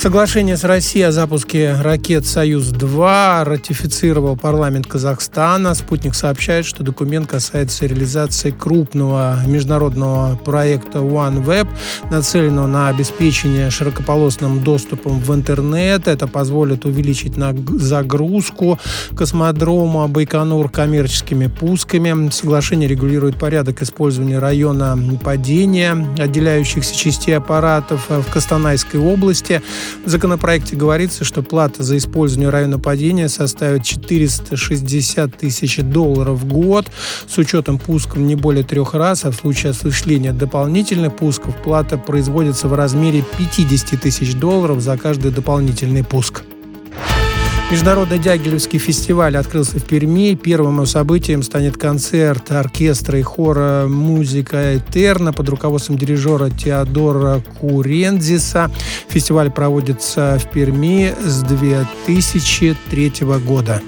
Соглашение 0.07 0.57
с 0.57 0.63
Россией 0.63 1.07
о 1.07 1.11
запуске 1.11 1.75
ракет 1.81 2.27
«Союз-2» 2.27 3.43
ратифицировал 3.43 4.37
парламент 4.37 4.87
Казахстана. 4.87 5.75
Спутник 5.75 6.15
сообщает, 6.15 6.65
что 6.65 6.85
документ 6.85 7.29
касается 7.29 7.87
реализации 7.87 8.53
крупного 8.53 9.41
международного 9.49 10.37
проекта 10.37 11.01
OneWeb, 11.01 11.67
нацеленного 12.09 12.69
на 12.69 12.89
обеспечение 12.89 13.69
широкополосным 13.69 14.63
доступом 14.63 15.19
в 15.19 15.35
интернет. 15.35 16.07
Это 16.07 16.29
позволит 16.29 16.85
увеличить 16.85 17.35
загрузку 17.35 18.79
космодрома 19.17 20.07
Байконур 20.07 20.71
коммерческими 20.71 21.49
пусками. 21.49 22.31
Соглашение 22.31 22.89
регулирует 22.89 23.41
порядок 23.41 23.83
использования 23.83 24.39
района 24.39 24.97
падения 25.25 25.97
отделяющихся 26.17 26.95
частей 26.95 27.37
аппаратов 27.37 28.09
в 28.09 28.33
Костанайской 28.33 29.01
области. 29.01 29.63
В 30.05 30.09
законопроекте 30.09 30.77
говорится, 30.77 31.25
что 31.25 31.43
плата 31.43 31.83
за 31.83 31.97
использование 31.97 32.51
района 32.51 32.79
падения 32.79 33.29
составит 33.29 33.85
460 33.85 35.37
тысяч 35.37 35.79
долларов 35.79 36.41
в 36.41 36.47
год 36.47 36.87
с 37.29 37.39
учетом 37.39 37.79
пусков 37.79 38.19
не 38.19 38.37
более 38.37 38.65
трех 38.65 38.95
раз, 38.95 39.25
а 39.25 39.31
в 39.31 39.35
случае 39.37 39.71
осуществления 39.71 40.33
дополнительных 40.33 41.17
пусков 41.17 41.57
плата 41.63 41.99
производится 41.99 42.69
в 42.69 42.75
размере 42.75 43.25
50 43.39 44.01
тысяч 44.01 44.35
долларов 44.35 44.81
за 44.81 44.97
каждый 44.97 45.33
дополнительный 45.33 46.05
пуск. 46.05 46.43
Международный 47.69 48.21
Дягилевский 48.21 48.79
фестиваль 48.79 49.37
открылся 49.37 49.81
в 49.81 49.85
Перми. 49.85 50.37
Первым 50.37 50.77
его 50.77 50.87
событием 50.87 51.43
станет 51.43 51.77
концерт 51.77 52.53
оркестра 52.53 53.19
и 53.19 53.23
хора 53.23 53.87
«Музыка 53.89 54.77
Этерна» 54.77 55.33
под 55.33 55.49
руководством 55.49 55.99
дирижера 55.99 56.49
Теодора 56.49 57.43
Курензиса. 57.61 58.71
Фестиваль 59.09 59.51
проводится 59.51 60.39
в 60.41 60.49
Перми 60.53 61.13
с 61.25 61.43
2003 61.43 63.13
года. 63.45 63.83